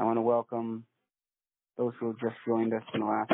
I 0.00 0.04
want 0.04 0.16
to 0.16 0.22
welcome 0.22 0.84
those 1.76 1.92
who 2.00 2.06
have 2.06 2.18
just 2.18 2.36
joined 2.46 2.72
us 2.72 2.82
in 2.94 3.00
the 3.00 3.06
last. 3.06 3.32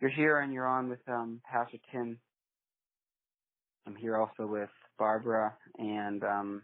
You're 0.00 0.10
here 0.10 0.38
and 0.38 0.52
you're 0.52 0.68
on 0.68 0.88
with 0.88 1.00
um, 1.08 1.40
Pastor 1.50 1.78
Tim. 1.90 2.20
I'm 3.88 3.96
here 3.96 4.16
also 4.16 4.46
with 4.46 4.68
Barbara, 5.00 5.52
and 5.80 6.22
um, 6.22 6.62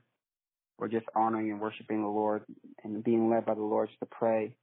we're 0.78 0.86
just 0.86 1.06
honoring 1.16 1.50
and 1.50 1.60
worshiping 1.60 2.02
the 2.02 2.08
Lord 2.08 2.44
and 2.84 3.02
being 3.02 3.28
led 3.28 3.46
by 3.46 3.54
the 3.54 3.60
Lord 3.60 3.88
to 3.98 4.06
pray 4.06 4.54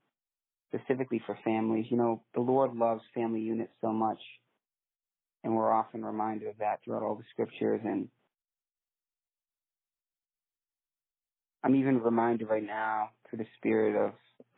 specifically 0.73 1.21
for 1.25 1.37
families. 1.43 1.87
You 1.89 1.97
know, 1.97 2.21
the 2.33 2.39
Lord 2.39 2.73
loves 2.73 3.01
family 3.13 3.41
units 3.41 3.73
so 3.81 3.91
much, 3.91 4.19
and 5.43 5.57
we're 5.57 5.73
often 5.73 6.05
reminded 6.05 6.47
of 6.47 6.57
that 6.59 6.79
throughout 6.85 7.03
all 7.03 7.15
the 7.15 7.25
scriptures. 7.33 7.81
And 7.83 8.07
I'm 11.63 11.75
even 11.75 12.01
reminded 12.01 12.49
right 12.49 12.65
now 12.65 13.09
through 13.29 13.39
the 13.39 13.47
spirit 13.57 13.95
of 13.95 14.13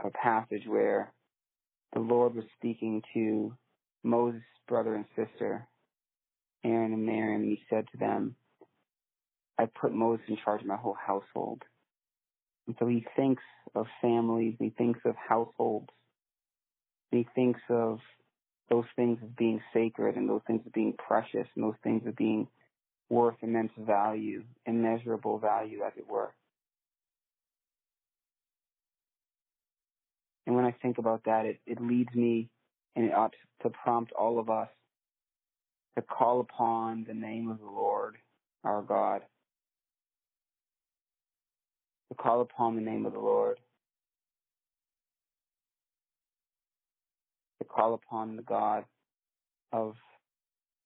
a 0.05 0.09
passage 0.11 0.63
where 0.67 1.11
the 1.94 1.99
Lord 1.99 2.35
was 2.35 2.45
speaking 2.57 3.02
to 3.13 3.55
Moses' 4.03 4.41
brother 4.67 4.95
and 4.95 5.05
sister, 5.16 5.67
Aaron 6.63 6.94
and 6.94 7.05
Miriam, 7.05 7.41
and 7.41 7.52
he 7.52 7.59
said 7.70 7.85
to 7.91 7.97
them, 7.97 8.35
I 9.59 9.66
put 9.66 9.94
Moses 9.94 10.25
in 10.30 10.38
charge 10.44 10.61
of 10.61 10.67
my 10.67 10.77
whole 10.77 10.95
household. 10.95 11.61
And 12.67 12.75
so 12.80 12.88
he 12.88 13.05
thinks 13.16 13.44
of 13.75 13.85
families, 14.02 14.55
he 14.59 14.70
thinks 14.70 15.02
of 15.05 15.16
households, 15.16 15.89
he 17.11 17.27
thinks 17.35 17.61
of 17.70 17.99
those 18.70 18.85
things 18.95 19.20
as 19.22 19.30
being 19.38 19.61
sacred 19.73 20.16
and 20.16 20.27
those 20.27 20.41
things 20.47 20.61
as 20.66 20.72
being 20.72 20.94
precious 20.97 21.47
and 21.55 21.63
those 21.63 21.75
things 21.83 22.02
as 22.08 22.16
being 22.16 22.47
worth 23.09 23.35
immense 23.41 23.72
value, 23.77 24.44
immeasurable 24.66 25.38
value, 25.38 25.81
as 25.85 25.94
it 25.97 26.08
were. 26.09 26.33
And 30.45 30.55
when 30.55 30.65
I 30.65 30.71
think 30.81 30.97
about 30.97 31.23
that, 31.25 31.45
it, 31.45 31.59
it 31.66 31.81
leads 31.81 32.13
me 32.13 32.49
and 32.95 33.05
it 33.05 33.13
ought 33.13 33.33
to 33.61 33.69
prompt 33.69 34.11
all 34.11 34.39
of 34.39 34.50
us 34.50 34.69
to 35.95 36.02
call 36.02 36.39
upon 36.41 37.05
the 37.08 37.13
name 37.13 37.50
of 37.50 37.59
the 37.59 37.66
Lord 37.66 38.17
our 38.63 38.81
God. 38.81 39.22
To 42.09 42.16
call 42.16 42.41
upon 42.41 42.75
the 42.75 42.81
name 42.81 43.05
of 43.05 43.13
the 43.13 43.19
Lord. 43.19 43.59
To 47.61 47.67
call 47.67 47.94
upon 47.94 48.35
the 48.35 48.44
God 48.44 48.85
of 49.72 49.95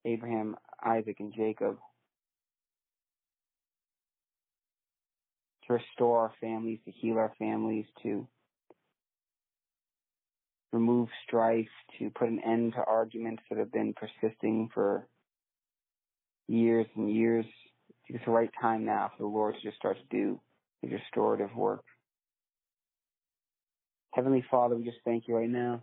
Abraham, 0.04 0.56
Isaac, 0.84 1.16
and 1.20 1.34
Jacob. 1.34 1.78
To 5.66 5.74
restore 5.74 6.20
our 6.20 6.32
families, 6.40 6.78
to 6.86 6.90
heal 6.90 7.18
our 7.18 7.32
families, 7.38 7.84
to 8.02 8.26
remove 10.72 11.08
strife, 11.26 11.68
to 11.98 12.10
put 12.10 12.28
an 12.28 12.40
end 12.44 12.74
to 12.74 12.84
arguments 12.84 13.42
that 13.48 13.58
have 13.58 13.72
been 13.72 13.94
persisting 13.94 14.68
for 14.74 15.06
years 16.46 16.86
and 16.96 17.10
years. 17.10 17.46
It's 18.06 18.24
the 18.24 18.30
right 18.30 18.50
time 18.60 18.84
now 18.84 19.10
for 19.16 19.22
the 19.22 19.28
Lord 19.28 19.54
to 19.54 19.60
just 19.60 19.76
start 19.76 19.96
to 19.98 20.16
do 20.16 20.40
His 20.82 20.92
restorative 20.92 21.54
work. 21.54 21.84
Heavenly 24.12 24.44
Father, 24.50 24.74
we 24.74 24.84
just 24.84 24.98
thank 25.04 25.28
you 25.28 25.36
right 25.36 25.48
now 25.48 25.82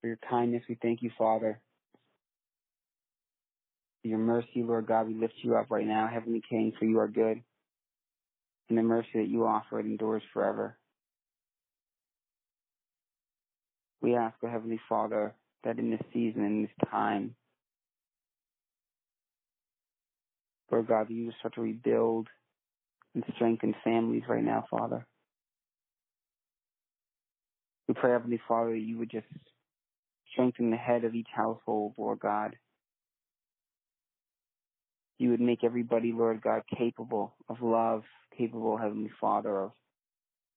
for 0.00 0.08
your 0.08 0.18
kindness. 0.28 0.62
We 0.68 0.76
thank 0.80 1.02
you, 1.02 1.10
Father, 1.16 1.60
for 4.02 4.08
your 4.08 4.18
mercy, 4.18 4.62
Lord 4.62 4.86
God. 4.86 5.06
We 5.06 5.14
lift 5.14 5.34
you 5.42 5.56
up 5.56 5.70
right 5.70 5.86
now, 5.86 6.08
Heavenly 6.12 6.42
King, 6.48 6.72
for 6.78 6.84
you 6.84 6.98
are 6.98 7.08
good. 7.08 7.42
And 8.68 8.76
the 8.76 8.82
mercy 8.82 9.08
that 9.14 9.28
you 9.28 9.46
offer, 9.46 9.80
it 9.80 9.86
endures 9.86 10.22
forever. 10.32 10.76
We 14.00 14.14
ask, 14.14 14.36
O 14.42 14.48
Heavenly 14.48 14.80
Father, 14.88 15.34
that 15.64 15.78
in 15.78 15.90
this 15.90 16.00
season, 16.12 16.44
in 16.44 16.62
this 16.62 16.90
time, 16.90 17.34
Lord 20.70 20.86
God, 20.86 21.10
you 21.10 21.32
start 21.38 21.54
to 21.54 21.62
rebuild 21.62 22.28
and 23.14 23.24
strengthen 23.34 23.74
families 23.82 24.22
right 24.28 24.44
now, 24.44 24.64
Father. 24.70 25.06
We 27.88 27.94
pray, 27.94 28.12
Heavenly 28.12 28.40
Father, 28.46 28.72
that 28.72 28.78
you 28.78 28.98
would 28.98 29.10
just 29.10 29.26
strengthen 30.30 30.70
the 30.70 30.76
head 30.76 31.04
of 31.04 31.14
each 31.14 31.28
household, 31.34 31.94
Lord 31.96 32.20
God. 32.20 32.54
You 35.18 35.30
would 35.30 35.40
make 35.40 35.64
everybody, 35.64 36.12
Lord 36.12 36.42
God, 36.42 36.62
capable 36.76 37.34
of 37.48 37.56
love, 37.60 38.04
capable, 38.36 38.76
Heavenly 38.76 39.10
Father, 39.20 39.62
of 39.62 39.72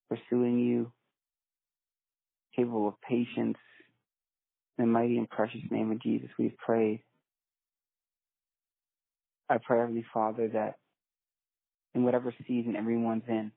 pursuing 0.10 0.60
you, 0.60 0.92
capable 2.56 2.88
of 2.88 3.02
patience. 3.02 3.58
In 4.78 4.86
the 4.86 4.92
mighty 4.92 5.18
and 5.18 5.30
precious 5.30 5.62
name 5.70 5.92
of 5.92 6.02
Jesus, 6.02 6.30
we've 6.40 6.58
prayed. 6.58 7.04
I 9.50 9.58
pray, 9.58 9.80
Heavenly 9.80 10.06
Father, 10.14 10.48
that 10.50 10.76
in 11.94 12.04
whatever 12.04 12.34
season 12.48 12.76
everyone's 12.76 13.24
in, 13.28 13.52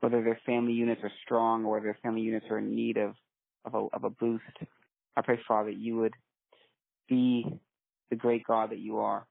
whether 0.00 0.22
their 0.22 0.38
family 0.44 0.74
units 0.74 1.00
are 1.02 1.12
strong 1.24 1.64
or 1.64 1.80
their 1.80 1.98
family 2.02 2.20
units 2.20 2.46
are 2.50 2.58
in 2.58 2.74
need 2.74 2.98
of, 2.98 3.14
of, 3.64 3.74
a, 3.74 3.96
of 3.96 4.04
a 4.04 4.10
boost, 4.10 4.44
I 5.16 5.22
pray, 5.22 5.40
Father, 5.48 5.70
that 5.70 5.78
you 5.78 5.96
would 5.96 6.12
be 7.08 7.46
the 8.10 8.16
great 8.16 8.44
God 8.46 8.70
that 8.70 8.78
you 8.78 8.98
are. 8.98 9.26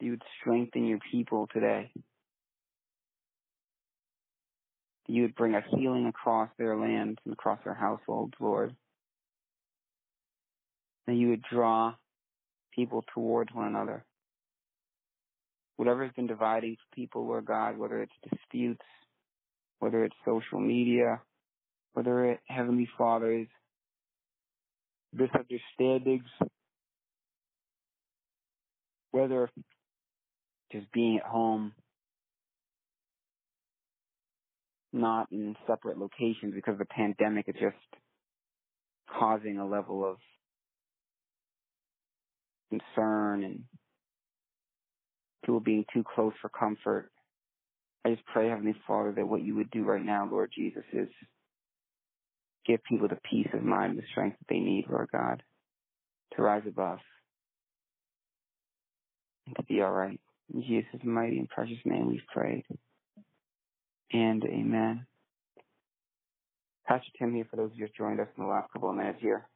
You 0.00 0.10
would 0.10 0.22
strengthen 0.40 0.86
your 0.86 0.98
people 1.12 1.48
today. 1.52 1.92
You 5.12 5.24
would 5.24 5.34
bring 5.34 5.54
a 5.54 5.60
healing 5.76 6.06
across 6.06 6.48
their 6.56 6.74
lands 6.74 7.18
and 7.26 7.34
across 7.34 7.58
their 7.64 7.74
households, 7.74 8.32
Lord. 8.40 8.74
And 11.06 11.18
you 11.20 11.28
would 11.28 11.42
draw 11.52 11.92
people 12.74 13.04
towards 13.12 13.52
one 13.52 13.66
another. 13.66 14.06
Whatever 15.76 16.04
has 16.04 16.14
been 16.14 16.28
dividing 16.28 16.78
people, 16.94 17.26
Lord 17.26 17.44
God, 17.44 17.76
whether 17.76 18.00
it's 18.00 18.12
disputes, 18.30 18.86
whether 19.80 20.02
it's 20.02 20.16
social 20.24 20.60
media, 20.60 21.20
whether 21.92 22.30
it, 22.30 22.40
Heavenly 22.46 22.88
Father's 22.96 23.48
misunderstandings, 25.12 26.24
whether 29.10 29.50
just 30.72 30.90
being 30.90 31.18
at 31.18 31.26
home, 31.30 31.74
not 34.92 35.30
in 35.32 35.56
separate 35.66 35.98
locations 35.98 36.54
because 36.54 36.78
the 36.78 36.84
pandemic 36.84 37.48
is 37.48 37.54
just 37.60 37.76
causing 39.18 39.58
a 39.58 39.66
level 39.66 40.04
of 40.04 40.16
concern 42.70 43.44
and 43.44 43.64
people 45.44 45.60
being 45.60 45.84
too 45.92 46.04
close 46.14 46.32
for 46.40 46.48
comfort. 46.48 47.10
I 48.04 48.10
just 48.10 48.26
pray, 48.26 48.48
Heavenly 48.48 48.74
Father, 48.86 49.12
that 49.12 49.28
what 49.28 49.42
you 49.42 49.54
would 49.56 49.70
do 49.70 49.84
right 49.84 50.04
now, 50.04 50.28
Lord 50.30 50.50
Jesus, 50.54 50.84
is 50.92 51.08
give 52.66 52.82
people 52.84 53.08
the 53.08 53.18
peace 53.30 53.48
of 53.52 53.62
mind, 53.62 53.98
the 53.98 54.02
strength 54.10 54.38
that 54.38 54.52
they 54.52 54.60
need, 54.60 54.86
Lord 54.90 55.08
God, 55.12 55.42
to 56.36 56.42
rise 56.42 56.62
above 56.66 56.98
and 59.46 59.56
to 59.56 59.62
be 59.64 59.80
all 59.82 59.92
right. 59.92 60.20
In 60.52 60.62
Jesus' 60.62 61.00
mighty 61.04 61.38
and 61.38 61.48
precious 61.48 61.78
name 61.84 62.08
we've 62.08 62.20
prayed. 62.32 62.64
And 64.12 64.44
amen. 64.44 65.06
Pastor 66.86 67.08
Tim 67.18 67.34
here 67.34 67.46
for 67.50 67.56
those 67.56 67.70
of 67.70 67.78
you 67.78 67.86
who 67.86 68.04
joined 68.04 68.20
us 68.20 68.28
in 68.36 68.44
the 68.44 68.50
last 68.50 68.70
couple 68.72 68.90
of 68.90 68.96
minutes 68.96 69.18
here. 69.20 69.48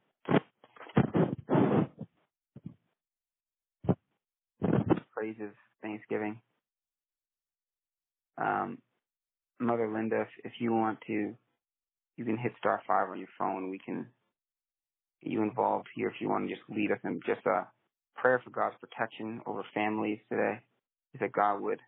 Praises 5.13 5.53
Thanksgiving. 5.81 6.39
Um, 8.39 8.79
Mother 9.59 9.91
Linda, 9.91 10.21
if, 10.21 10.27
if 10.45 10.53
you 10.59 10.71
want 10.73 10.99
to, 11.07 11.35
you 12.15 12.25
can 12.25 12.37
hit 12.37 12.53
star 12.57 12.81
five 12.87 13.09
on 13.09 13.19
your 13.19 13.27
phone. 13.37 13.69
We 13.69 13.79
can 13.79 14.07
get 15.23 15.31
you 15.31 15.43
involved 15.43 15.87
here 15.95 16.07
if 16.07 16.15
you 16.19 16.29
want 16.29 16.47
to 16.47 16.55
just 16.55 16.67
lead 16.69 16.91
us 16.91 16.99
in 17.03 17.19
just 17.25 17.45
a 17.45 17.67
prayer 18.15 18.41
for 18.43 18.49
God's 18.49 18.75
protection 18.79 19.41
over 19.45 19.63
families 19.73 20.19
today. 20.31 20.59
Is 21.13 21.19
that 21.19 21.31
God 21.31 21.61
would 21.61 21.79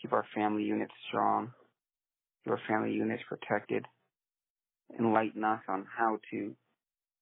keep 0.00 0.12
our 0.12 0.26
family 0.34 0.62
units 0.62 0.92
strong, 1.08 1.52
keep 2.46 2.52
our 2.52 2.60
family 2.68 2.92
units 2.92 3.22
protected, 3.28 3.86
enlighten 4.98 5.42
us 5.44 5.60
on 5.68 5.86
how 5.96 6.18
to 6.30 6.54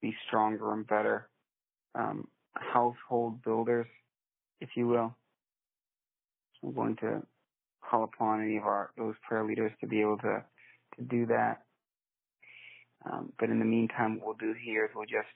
be 0.03 0.15
stronger 0.27 0.73
and 0.73 0.87
better 0.87 1.29
um, 1.95 2.29
household 2.53 3.43
builders, 3.43 3.87
if 4.61 4.71
you 4.77 4.87
will. 4.87 5.15
I'm 6.63 6.75
going 6.75 6.97
to 6.97 7.23
call 7.89 8.05
upon 8.05 8.43
any 8.43 8.57
of 8.57 8.65
our 8.65 8.91
those 8.97 9.15
prayer 9.27 9.45
leaders 9.45 9.73
to 9.81 9.87
be 9.87 10.01
able 10.01 10.19
to 10.19 10.43
to 10.97 11.03
do 11.03 11.27
that. 11.27 11.63
Um, 13.11 13.33
but 13.39 13.51
in 13.51 13.59
the 13.59 13.65
meantime, 13.65 14.17
what 14.17 14.41
we'll 14.41 14.53
do 14.53 14.59
here 14.59 14.87
is 14.87 14.91
we'll 14.95 15.05
just 15.05 15.29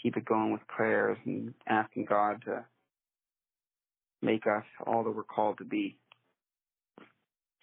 keep 0.00 0.16
it 0.16 0.24
going 0.24 0.52
with 0.52 0.66
prayers 0.68 1.18
and 1.24 1.54
asking 1.68 2.04
God 2.04 2.42
to 2.44 2.64
make 4.20 4.46
us 4.46 4.64
all 4.86 5.02
that 5.02 5.10
we're 5.10 5.24
called 5.24 5.58
to 5.58 5.64
be. 5.64 5.96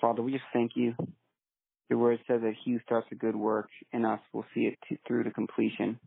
Father, 0.01 0.21
we 0.21 0.33
just 0.33 0.43
thank 0.51 0.71
you. 0.75 0.95
Your 1.89 1.99
word 1.99 2.19
says 2.27 2.41
that 2.41 2.53
he 2.63 2.73
who 2.73 2.79
starts 2.85 3.07
a 3.11 3.15
good 3.15 3.35
work 3.35 3.69
in 3.91 4.05
us 4.05 4.19
will 4.31 4.45
see 4.53 4.61
it 4.61 4.77
to, 4.87 4.97
through 5.07 5.23
to 5.23 5.31
completion. 5.31 5.99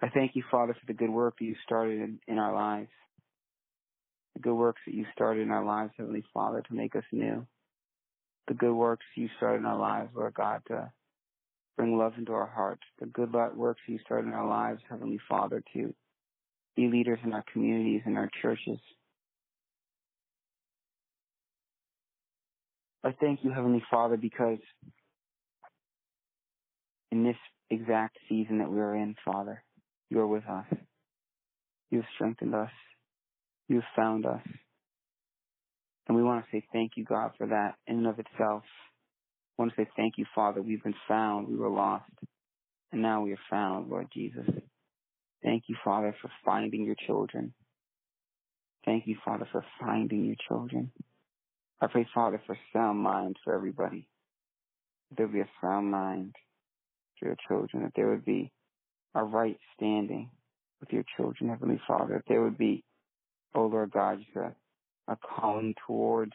I 0.00 0.08
thank 0.08 0.36
you, 0.36 0.42
Father, 0.50 0.74
for 0.74 0.86
the 0.86 0.94
good 0.94 1.10
work 1.10 1.38
that 1.38 1.44
you 1.44 1.54
started 1.64 2.00
in, 2.00 2.18
in 2.26 2.38
our 2.38 2.54
lives. 2.54 2.88
The 4.34 4.40
good 4.40 4.54
works 4.54 4.80
that 4.86 4.94
you 4.94 5.04
started 5.12 5.42
in 5.42 5.50
our 5.50 5.64
lives, 5.64 5.92
Heavenly 5.96 6.24
Father, 6.32 6.62
to 6.62 6.74
make 6.74 6.96
us 6.96 7.04
new. 7.12 7.46
The 8.46 8.54
good 8.54 8.72
works 8.72 9.04
you 9.16 9.28
started 9.36 9.58
in 9.58 9.66
our 9.66 9.78
lives, 9.78 10.10
Lord 10.14 10.34
God, 10.34 10.62
to 10.68 10.90
bring 11.76 11.98
love 11.98 12.14
into 12.16 12.32
our 12.32 12.46
hearts. 12.46 12.82
The 13.00 13.06
good 13.06 13.32
works 13.32 13.80
you 13.86 13.98
started 14.04 14.28
in 14.28 14.34
our 14.34 14.48
lives, 14.48 14.80
Heavenly 14.88 15.20
Father, 15.28 15.62
to 15.74 15.92
be 16.76 16.88
leaders 16.88 17.18
in 17.24 17.32
our 17.32 17.44
communities 17.52 18.02
and 18.06 18.16
our 18.16 18.30
churches. 18.40 18.78
I 23.04 23.12
thank 23.20 23.40
you, 23.44 23.52
Heavenly 23.52 23.82
Father, 23.90 24.16
because 24.16 24.58
in 27.10 27.24
this 27.24 27.36
exact 27.70 28.18
season 28.28 28.58
that 28.58 28.70
we 28.70 28.78
are 28.80 28.94
in, 28.94 29.14
Father, 29.24 29.62
you 30.10 30.20
are 30.20 30.26
with 30.26 30.44
us. 30.46 30.66
You 31.90 31.98
have 31.98 32.08
strengthened 32.14 32.54
us. 32.54 32.70
You 33.68 33.76
have 33.76 33.90
found 33.96 34.26
us. 34.26 34.42
And 36.06 36.16
we 36.16 36.22
want 36.22 36.44
to 36.44 36.50
say 36.50 36.66
thank 36.72 36.92
you, 36.96 37.04
God, 37.04 37.32
for 37.38 37.46
that 37.48 37.74
in 37.86 37.98
and 37.98 38.06
of 38.06 38.18
itself. 38.18 38.62
I 39.58 39.62
want 39.62 39.74
to 39.74 39.82
say 39.82 39.88
thank 39.96 40.14
you, 40.16 40.24
Father. 40.34 40.62
We've 40.62 40.82
been 40.82 40.94
found. 41.06 41.48
We 41.48 41.56
were 41.56 41.70
lost. 41.70 42.10
And 42.92 43.02
now 43.02 43.22
we 43.22 43.32
are 43.32 43.38
found, 43.50 43.90
Lord 43.90 44.08
Jesus. 44.12 44.46
Thank 45.42 45.64
you, 45.68 45.76
Father, 45.84 46.14
for 46.20 46.30
finding 46.44 46.84
your 46.84 46.96
children. 47.06 47.52
Thank 48.84 49.06
you, 49.06 49.16
Father, 49.24 49.46
for 49.52 49.64
finding 49.80 50.24
your 50.24 50.36
children. 50.48 50.90
I 51.80 51.86
pray, 51.86 52.06
Father, 52.14 52.40
for 52.46 52.58
sound 52.72 52.98
mind 52.98 53.36
for 53.44 53.54
everybody. 53.54 54.08
There 55.16 55.26
would 55.26 55.34
be 55.34 55.40
a 55.40 55.48
sound 55.60 55.90
mind 55.90 56.34
for 57.18 57.26
your 57.26 57.36
children. 57.48 57.84
That 57.84 57.92
there 57.94 58.08
would 58.08 58.24
be 58.24 58.52
a 59.14 59.24
right 59.24 59.58
standing 59.76 60.30
with 60.80 60.90
your 60.92 61.04
children, 61.16 61.50
Heavenly 61.50 61.80
Father. 61.86 62.14
That 62.14 62.24
there 62.28 62.42
would 62.42 62.58
be, 62.58 62.84
oh 63.54 63.66
Lord 63.66 63.92
God, 63.92 64.18
just 64.18 64.36
a, 64.36 65.12
a 65.12 65.16
calling 65.16 65.74
towards 65.86 66.32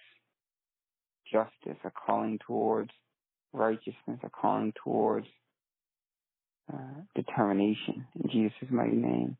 justice, 1.31 1.77
a 1.83 1.91
calling 1.91 2.39
towards 2.45 2.91
righteousness, 3.51 4.19
a 4.23 4.29
calling 4.29 4.73
towards 4.83 5.27
uh, 6.73 7.01
determination. 7.15 8.07
In 8.23 8.29
Jesus' 8.31 8.71
mighty 8.71 8.95
name. 8.95 9.37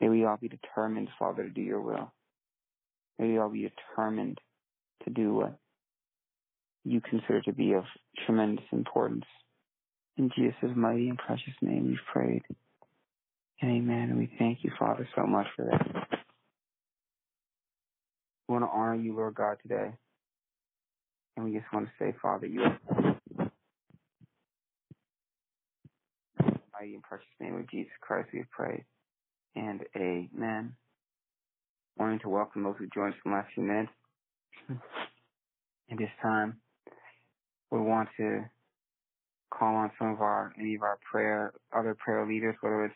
May 0.00 0.08
we 0.08 0.24
all 0.24 0.36
be 0.36 0.48
determined, 0.48 1.08
Father, 1.18 1.44
to 1.44 1.50
do 1.50 1.62
your 1.62 1.80
will. 1.80 2.12
May 3.18 3.28
we 3.28 3.38
all 3.38 3.48
be 3.48 3.70
determined 3.96 4.38
to 5.04 5.10
do 5.10 5.34
what 5.34 5.58
you 6.84 7.00
consider 7.00 7.42
to 7.42 7.52
be 7.52 7.72
of 7.72 7.84
tremendous 8.24 8.64
importance. 8.72 9.24
In 10.16 10.30
Jesus' 10.36 10.74
mighty 10.74 11.08
and 11.08 11.18
precious 11.18 11.54
name 11.60 11.88
we've 11.88 11.98
prayed. 12.12 12.42
Amen. 13.62 14.10
And 14.10 14.18
we 14.18 14.30
thank 14.38 14.58
you, 14.62 14.70
Father, 14.78 15.08
so 15.14 15.26
much 15.26 15.46
for 15.56 15.64
that. 15.64 16.18
We 18.48 18.52
want 18.52 18.64
to 18.64 18.68
honor 18.68 18.94
you, 18.94 19.16
Lord 19.16 19.34
God, 19.34 19.56
today. 19.62 19.92
And 21.36 21.44
we 21.44 21.52
just 21.52 21.70
want 21.72 21.86
to 21.86 21.92
say, 21.98 22.14
Father, 22.22 22.46
you 22.46 22.62
are 22.62 22.78
mighty 26.78 26.94
and 26.94 27.02
precious 27.02 27.26
name 27.40 27.56
of 27.56 27.68
Jesus 27.70 27.92
Christ 28.00 28.28
we 28.32 28.40
have 28.40 28.50
prayed. 28.50 28.84
And 29.54 29.80
amen. 29.96 30.74
Wanting 31.98 32.20
to 32.20 32.28
welcome 32.28 32.62
those 32.62 32.76
who 32.78 32.86
joined 32.94 33.14
us 33.14 33.20
from 33.22 33.32
the 33.32 33.38
last 33.38 33.52
few 33.54 33.64
minutes. 33.64 33.92
At 35.90 35.98
this 35.98 36.10
time, 36.20 36.56
we 37.70 37.80
want 37.80 38.08
to 38.16 38.44
call 39.50 39.74
on 39.76 39.90
some 39.98 40.08
of 40.08 40.20
our 40.20 40.52
any 40.58 40.74
of 40.74 40.82
our 40.82 40.98
prayer 41.10 41.52
other 41.72 41.94
prayer 41.94 42.26
leaders, 42.26 42.56
whether 42.60 42.84
it's 42.84 42.94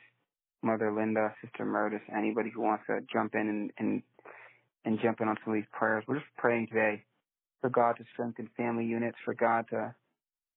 Mother 0.63 0.93
Linda, 0.93 1.33
Sister 1.43 1.65
Meredith, 1.65 2.03
anybody 2.15 2.51
who 2.51 2.61
wants 2.63 2.85
to 2.89 3.01
jump 3.13 3.35
in 3.35 3.49
and, 3.49 3.71
and 3.79 4.03
and 4.85 4.99
jump 5.03 5.21
in 5.21 5.29
on 5.29 5.37
some 5.45 5.55
of 5.55 5.59
these 5.59 5.69
prayers. 5.73 6.05
We're 6.09 6.17
just 6.17 6.27
praying 6.37 6.69
today 6.69 7.05
for 7.61 7.71
God 7.71 7.97
to 7.99 8.05
strengthen 8.13 8.49
family 8.57 8.85
units, 8.87 9.17
for 9.25 9.35
God 9.35 9.67
to 9.71 9.95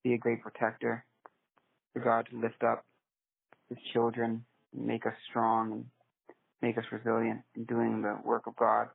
be 0.02 0.14
a 0.14 0.18
great 0.18 0.42
protector, 0.42 1.04
for 1.92 2.00
God 2.00 2.26
to 2.30 2.40
lift 2.40 2.62
up 2.64 2.84
His 3.68 3.78
children, 3.92 4.44
make 4.74 5.06
us 5.06 5.14
strong, 5.30 5.72
and 5.72 5.84
make 6.62 6.78
us 6.78 6.84
resilient 6.90 7.40
in 7.54 7.64
doing 7.64 8.02
the 8.02 8.18
work 8.24 8.46
of 8.46 8.56
God. 8.56 8.88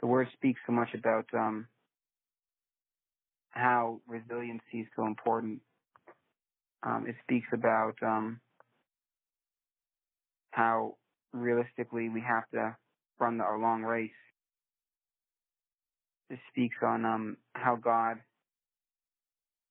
The 0.00 0.06
Word 0.06 0.28
speaks 0.34 0.60
so 0.66 0.72
much 0.72 0.90
about 0.94 1.26
um, 1.32 1.68
how 3.50 4.00
resiliency 4.06 4.80
is 4.80 4.86
so 4.94 5.06
important. 5.06 5.60
Um, 6.82 7.06
it 7.08 7.16
speaks 7.22 7.48
about 7.52 7.94
um, 8.02 8.40
how 10.50 10.96
realistically 11.32 12.08
we 12.08 12.20
have 12.20 12.48
to 12.50 12.76
run 13.18 13.40
our 13.40 13.58
long 13.58 13.82
race. 13.82 14.10
It 16.28 16.38
speaks 16.50 16.76
on 16.82 17.04
um, 17.04 17.36
how 17.54 17.76
God 17.76 18.18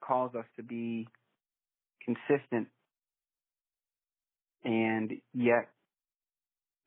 calls 0.01 0.33
us 0.35 0.45
to 0.55 0.63
be 0.63 1.07
consistent, 2.03 2.67
and 4.63 5.11
yet, 5.33 5.69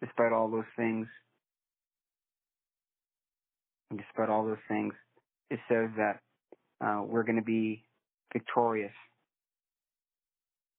despite 0.02 0.32
all 0.32 0.50
those 0.50 0.64
things, 0.76 1.06
despite 3.96 4.28
all 4.28 4.44
those 4.44 4.56
things, 4.68 4.92
it 5.50 5.60
says 5.68 5.90
that 5.96 6.20
uh, 6.84 7.02
we're 7.02 7.22
going 7.22 7.36
to 7.36 7.42
be 7.42 7.84
victorious. 8.32 8.92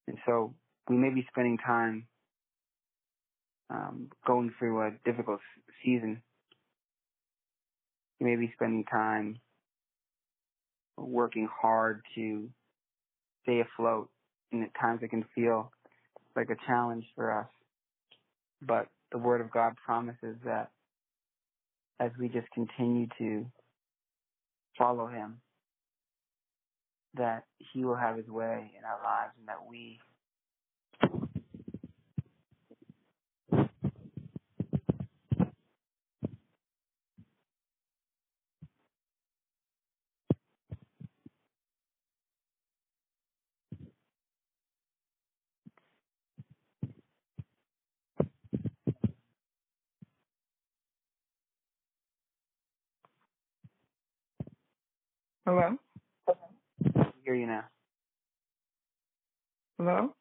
And 0.08 0.18
so 0.26 0.54
we 0.88 0.96
may 0.96 1.10
be 1.10 1.26
spending 1.32 1.58
time 1.58 2.08
um, 3.70 4.10
going 4.26 4.52
through 4.58 4.82
a 4.82 4.92
difficult 5.06 5.40
season. 5.84 6.22
You 8.20 8.28
may 8.28 8.36
be 8.36 8.52
spending 8.56 8.84
time 8.86 9.40
working 10.98 11.48
hard 11.62 12.02
to 12.16 12.50
stay 13.44 13.62
afloat, 13.62 14.10
and 14.52 14.64
at 14.64 14.72
times 14.80 15.00
it 15.04 15.10
can 15.10 15.26
feel 15.34 15.72
like 16.36 16.50
a 16.50 16.56
challenge 16.68 17.06
for 17.16 17.32
us. 17.32 17.48
But 18.62 18.88
the 19.12 19.18
Word 19.18 19.42
of 19.42 19.52
God 19.52 19.74
promises 19.84 20.36
that 20.44 20.72
as 22.00 22.12
we 22.20 22.30
just 22.30 22.50
continue 22.52 23.08
to 23.18 23.46
follow 24.78 25.08
Him, 25.08 25.42
that 27.16 27.46
He 27.74 27.86
will 27.86 27.96
have 27.96 28.18
His 28.18 28.28
way 28.28 28.72
in 28.78 28.86
our 28.86 29.02
lives 29.04 29.34
and 29.40 29.48
that 29.48 29.66
we 29.70 30.00
Hello? 55.50 55.76
We 56.94 57.04
hear 57.26 57.34
you 57.34 57.48
now. 57.48 57.64
Hello? 59.80 60.14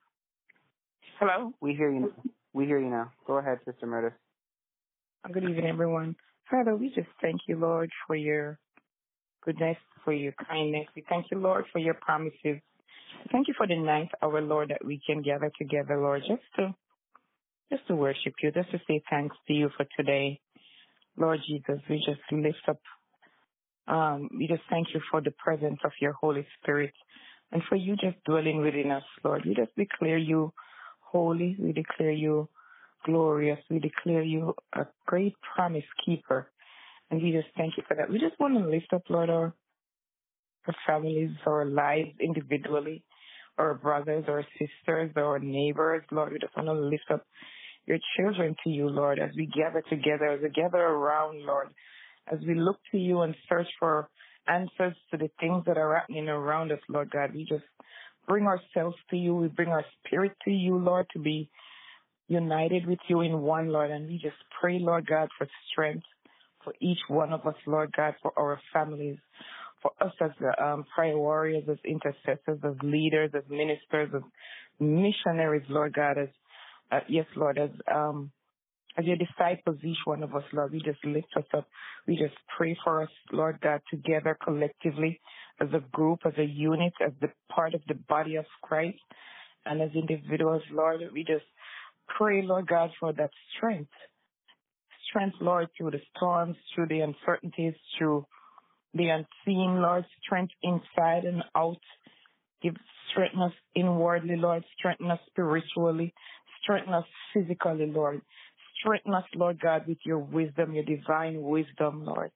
Hello? 1.20 1.52
We 1.60 1.74
hear 1.74 1.92
you. 1.92 2.00
Now. 2.00 2.08
We 2.54 2.64
hear 2.64 2.80
you 2.80 2.88
now. 2.88 3.12
Go 3.26 3.34
ahead, 3.36 3.58
Sister 3.66 3.86
Meredith. 3.86 4.14
Good 5.30 5.44
evening, 5.44 5.66
everyone. 5.66 6.16
Father, 6.50 6.74
we 6.74 6.88
just 6.94 7.10
thank 7.20 7.42
you, 7.46 7.58
Lord, 7.58 7.90
for 8.06 8.16
your 8.16 8.58
goodness, 9.44 9.76
for 10.02 10.14
your 10.14 10.32
kindness. 10.48 10.86
We 10.96 11.04
thank 11.10 11.26
you, 11.30 11.38
Lord, 11.38 11.66
for 11.74 11.78
your 11.78 11.92
promises. 12.00 12.62
Thank 13.30 13.48
you 13.48 13.54
for 13.58 13.66
the 13.66 13.76
night, 13.76 14.08
our 14.22 14.40
Lord, 14.40 14.70
that 14.70 14.82
we 14.82 14.98
can 15.06 15.20
gather 15.20 15.52
together, 15.58 16.00
Lord, 16.00 16.22
just 16.26 16.40
to 16.56 16.74
just 17.70 17.86
to 17.88 17.94
worship 17.94 18.32
you, 18.42 18.50
just 18.50 18.70
to 18.70 18.80
say 18.88 19.02
thanks 19.10 19.36
to 19.46 19.52
you 19.52 19.68
for 19.76 19.84
today. 19.94 20.40
Lord 21.18 21.40
Jesus, 21.46 21.80
we 21.90 21.98
just 21.98 22.20
lift 22.32 22.66
up 22.66 22.80
um, 23.88 24.28
we 24.36 24.46
just 24.46 24.62
thank 24.70 24.88
you 24.94 25.00
for 25.10 25.20
the 25.20 25.32
presence 25.32 25.78
of 25.84 25.92
your 26.00 26.12
Holy 26.12 26.46
Spirit 26.60 26.92
and 27.52 27.62
for 27.68 27.76
you 27.76 27.96
just 27.96 28.22
dwelling 28.24 28.60
within 28.60 28.90
us, 28.90 29.02
Lord. 29.24 29.42
We 29.44 29.54
just 29.54 29.74
declare 29.76 30.18
you 30.18 30.52
holy. 31.00 31.56
We 31.58 31.72
declare 31.72 32.12
you 32.12 32.48
glorious. 33.04 33.58
We 33.70 33.78
declare 33.78 34.22
you 34.22 34.54
a 34.74 34.86
great 35.06 35.34
promise 35.54 35.84
keeper. 36.04 36.50
And 37.10 37.22
we 37.22 37.32
just 37.32 37.48
thank 37.56 37.76
you 37.76 37.82
for 37.88 37.94
that. 37.96 38.10
We 38.10 38.18
just 38.18 38.38
want 38.38 38.54
to 38.54 38.68
lift 38.68 38.92
up, 38.92 39.02
Lord, 39.08 39.30
our, 39.30 39.54
our 40.66 40.74
families, 40.86 41.30
our 41.46 41.64
lives 41.64 42.10
individually, 42.20 43.02
our 43.56 43.74
brothers, 43.74 44.24
our 44.28 44.44
sisters, 44.58 45.10
our 45.16 45.38
neighbors, 45.38 46.04
Lord. 46.10 46.32
We 46.32 46.38
just 46.38 46.54
want 46.54 46.68
to 46.68 46.74
lift 46.74 47.10
up 47.10 47.26
your 47.86 47.98
children 48.18 48.54
to 48.64 48.70
you, 48.70 48.90
Lord, 48.90 49.18
as 49.18 49.30
we 49.34 49.46
gather 49.46 49.82
together, 49.88 50.26
as 50.26 50.42
we 50.42 50.50
gather 50.50 50.76
around, 50.78 51.42
Lord, 51.46 51.68
as 52.32 52.38
we 52.46 52.54
look 52.54 52.78
to 52.92 52.98
you 52.98 53.22
and 53.22 53.34
search 53.48 53.68
for 53.78 54.08
answers 54.46 54.94
to 55.10 55.16
the 55.16 55.30
things 55.40 55.64
that 55.66 55.76
are 55.76 55.98
happening 55.98 56.28
around 56.28 56.72
us, 56.72 56.80
Lord 56.88 57.10
God. 57.10 57.34
We 57.34 57.44
just 57.44 57.64
bring 58.26 58.44
ourselves 58.44 58.96
to 59.10 59.16
you. 59.16 59.34
We 59.34 59.48
bring 59.48 59.68
our 59.68 59.84
spirit 60.04 60.32
to 60.44 60.50
you, 60.50 60.76
Lord, 60.78 61.06
to 61.12 61.18
be 61.18 61.50
united 62.28 62.86
with 62.86 62.98
you 63.08 63.20
in 63.22 63.40
one, 63.40 63.68
Lord. 63.68 63.90
And 63.90 64.06
we 64.06 64.14
just 64.14 64.36
pray, 64.60 64.78
Lord 64.78 65.06
God, 65.06 65.28
for 65.38 65.46
strength 65.72 66.04
for 66.68 66.74
each 66.80 66.98
one 67.08 67.32
of 67.32 67.46
us, 67.46 67.54
Lord 67.66 67.92
God, 67.96 68.14
for 68.22 68.32
our 68.38 68.60
families, 68.72 69.16
for 69.80 69.92
us 70.00 70.12
as 70.20 70.30
um, 70.62 70.84
prayer 70.94 71.16
warriors, 71.16 71.64
as 71.70 71.78
intercessors, 71.84 72.60
as 72.62 72.74
leaders, 72.82 73.30
as 73.34 73.44
ministers, 73.48 74.10
as 74.14 74.22
missionaries, 74.80 75.66
Lord 75.68 75.94
God, 75.94 76.18
as 76.18 76.28
uh, 76.90 77.00
yes, 77.08 77.26
Lord, 77.36 77.58
as 77.58 77.70
um, 77.92 78.30
as 78.98 79.04
your 79.04 79.16
disciples, 79.16 79.78
each 79.84 79.98
one 80.04 80.22
of 80.22 80.34
us, 80.34 80.42
Lord, 80.52 80.72
we 80.72 80.80
just 80.80 81.04
lift 81.04 81.28
us 81.36 81.44
up. 81.56 81.66
We 82.06 82.16
just 82.16 82.34
pray 82.56 82.76
for 82.82 83.02
us, 83.02 83.10
Lord 83.32 83.60
God, 83.60 83.80
together 83.90 84.36
collectively 84.42 85.20
as 85.60 85.68
a 85.72 85.80
group, 85.92 86.20
as 86.26 86.32
a 86.36 86.44
unit, 86.44 86.92
as 87.04 87.12
the 87.20 87.28
part 87.48 87.74
of 87.74 87.80
the 87.86 87.94
body 87.94 88.36
of 88.36 88.44
Christ, 88.62 88.98
and 89.64 89.80
as 89.80 89.90
individuals, 89.94 90.62
Lord, 90.72 91.00
we 91.12 91.22
just 91.24 91.44
pray, 92.16 92.42
Lord 92.42 92.66
God, 92.66 92.90
for 92.98 93.12
that 93.12 93.30
strength. 93.56 93.90
Strength, 95.08 95.36
Lord, 95.40 95.68
through 95.76 95.92
the 95.92 96.00
storms, 96.16 96.56
through 96.74 96.88
the 96.88 97.00
uncertainties, 97.00 97.74
through 97.96 98.26
the 98.94 99.08
unseen, 99.08 99.80
Lord, 99.80 100.04
strength 100.22 100.52
inside 100.62 101.24
and 101.24 101.42
out. 101.56 101.78
Give 102.62 102.74
strengthen 103.10 103.42
us 103.42 103.52
inwardly, 103.74 104.36
Lord, 104.36 104.64
strengthen 104.76 105.10
us 105.10 105.20
spiritually, 105.30 106.12
strengthen 106.62 106.94
us 106.94 107.04
physically, 107.32 107.86
Lord. 107.86 108.20
Strengthen 108.80 109.14
us, 109.14 109.24
Lord 109.34 109.60
God, 109.60 109.86
with 109.86 109.98
your 110.04 110.18
wisdom, 110.18 110.74
your 110.74 110.84
divine 110.84 111.40
wisdom, 111.40 112.04
Lord. 112.04 112.30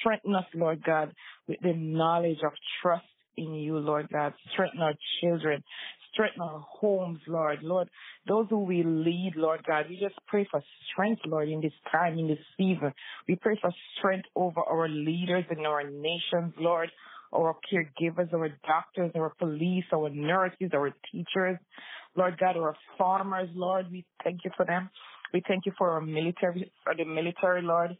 Strengthen 0.00 0.34
us, 0.34 0.44
Lord 0.54 0.82
God, 0.84 1.12
with 1.48 1.58
the 1.62 1.72
knowledge 1.74 2.38
of 2.44 2.52
trust 2.82 3.04
in 3.36 3.54
you, 3.54 3.78
Lord 3.78 4.08
God. 4.12 4.34
Strengthen 4.52 4.80
our 4.80 4.94
children. 5.20 5.62
Strengthen 6.12 6.42
our 6.42 6.64
homes, 6.68 7.20
Lord. 7.28 7.62
Lord, 7.62 7.88
those 8.26 8.46
who 8.50 8.64
we 8.64 8.82
lead, 8.82 9.32
Lord 9.36 9.62
God, 9.66 9.86
we 9.88 9.98
just 9.98 10.16
pray 10.26 10.46
for 10.50 10.62
strength, 10.92 11.22
Lord, 11.24 11.48
in 11.48 11.60
this 11.60 11.72
time, 11.90 12.18
in 12.18 12.28
this 12.28 12.38
season. 12.56 12.92
We 13.28 13.36
pray 13.36 13.56
for 13.60 13.70
strength 13.98 14.28
over 14.34 14.60
our 14.60 14.88
leaders 14.88 15.44
and 15.50 15.66
our 15.66 15.84
nations, 15.84 16.54
Lord 16.58 16.90
our 17.32 17.54
caregivers, 17.72 18.32
our 18.34 18.48
doctors, 18.66 19.12
our 19.14 19.32
police, 19.38 19.84
our 19.94 20.10
nurses, 20.10 20.70
our 20.74 20.92
teachers, 21.12 21.58
Lord 22.16 22.38
God, 22.38 22.56
our 22.56 22.76
farmers, 22.98 23.48
Lord, 23.54 23.90
we 23.90 24.04
thank 24.24 24.40
you 24.44 24.50
for 24.56 24.66
them. 24.66 24.90
We 25.32 25.42
thank 25.46 25.66
you 25.66 25.72
for 25.78 25.90
our 25.90 26.00
military, 26.00 26.72
for 26.84 26.94
the 26.94 27.04
military, 27.04 27.62
Lord. 27.62 27.96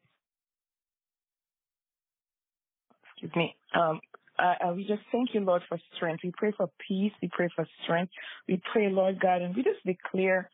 Excuse 3.12 3.32
me. 3.36 3.56
Um, 3.74 4.00
uh, 4.38 4.72
we 4.74 4.84
just 4.84 5.02
thank 5.12 5.34
you, 5.34 5.40
Lord, 5.40 5.62
for 5.68 5.78
strength. 5.96 6.22
We 6.24 6.32
pray 6.36 6.52
for 6.56 6.68
peace. 6.88 7.12
We 7.22 7.28
pray 7.32 7.48
for 7.54 7.66
strength. 7.84 8.12
We 8.48 8.60
pray, 8.72 8.88
Lord 8.90 9.20
God, 9.20 9.42
and 9.42 9.54
we 9.54 9.62
just 9.62 9.84
declare 9.84 10.50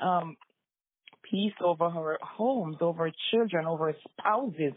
um, 0.00 0.36
peace 1.30 1.52
over 1.62 1.84
our 1.84 2.18
homes, 2.22 2.78
over 2.80 3.10
children, 3.30 3.66
over 3.66 3.94
spouses. 4.18 4.72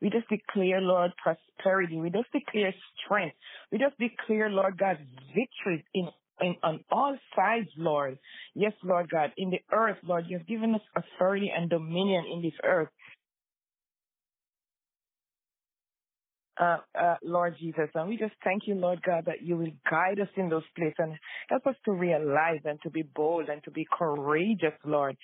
We 0.00 0.10
just 0.10 0.28
declare, 0.28 0.80
Lord, 0.80 1.12
prosperity. 1.22 1.96
We 1.96 2.10
just 2.10 2.30
declare 2.32 2.74
strength. 3.04 3.36
We 3.72 3.78
just 3.78 3.98
declare, 3.98 4.50
Lord 4.50 4.78
God, 4.78 4.98
victory 5.34 5.84
in 5.94 6.08
in, 6.40 6.56
on 6.62 6.80
all 6.90 7.16
sides, 7.36 7.68
Lord. 7.76 8.18
Yes, 8.54 8.72
Lord 8.82 9.08
God, 9.10 9.32
in 9.36 9.50
the 9.50 9.60
earth, 9.72 9.96
Lord, 10.02 10.24
you've 10.28 10.46
given 10.46 10.74
us 10.74 10.80
authority 10.96 11.50
and 11.54 11.70
dominion 11.70 12.24
in 12.32 12.42
this 12.42 12.54
earth. 12.64 12.88
Uh, 16.60 16.76
uh, 16.96 17.16
Lord 17.24 17.56
Jesus, 17.58 17.88
and 17.96 18.08
we 18.08 18.16
just 18.16 18.34
thank 18.44 18.62
you, 18.68 18.76
Lord 18.76 19.02
God, 19.02 19.24
that 19.26 19.42
you 19.42 19.56
will 19.56 19.72
guide 19.90 20.20
us 20.20 20.28
in 20.36 20.48
those 20.48 20.62
places 20.76 20.94
and 20.98 21.14
help 21.48 21.66
us 21.66 21.74
to 21.84 21.92
realize 21.92 22.60
and 22.64 22.78
to 22.84 22.90
be 22.90 23.02
bold 23.02 23.48
and 23.48 23.62
to 23.64 23.72
be 23.72 23.84
courageous, 23.90 24.72
Lord, 24.84 25.16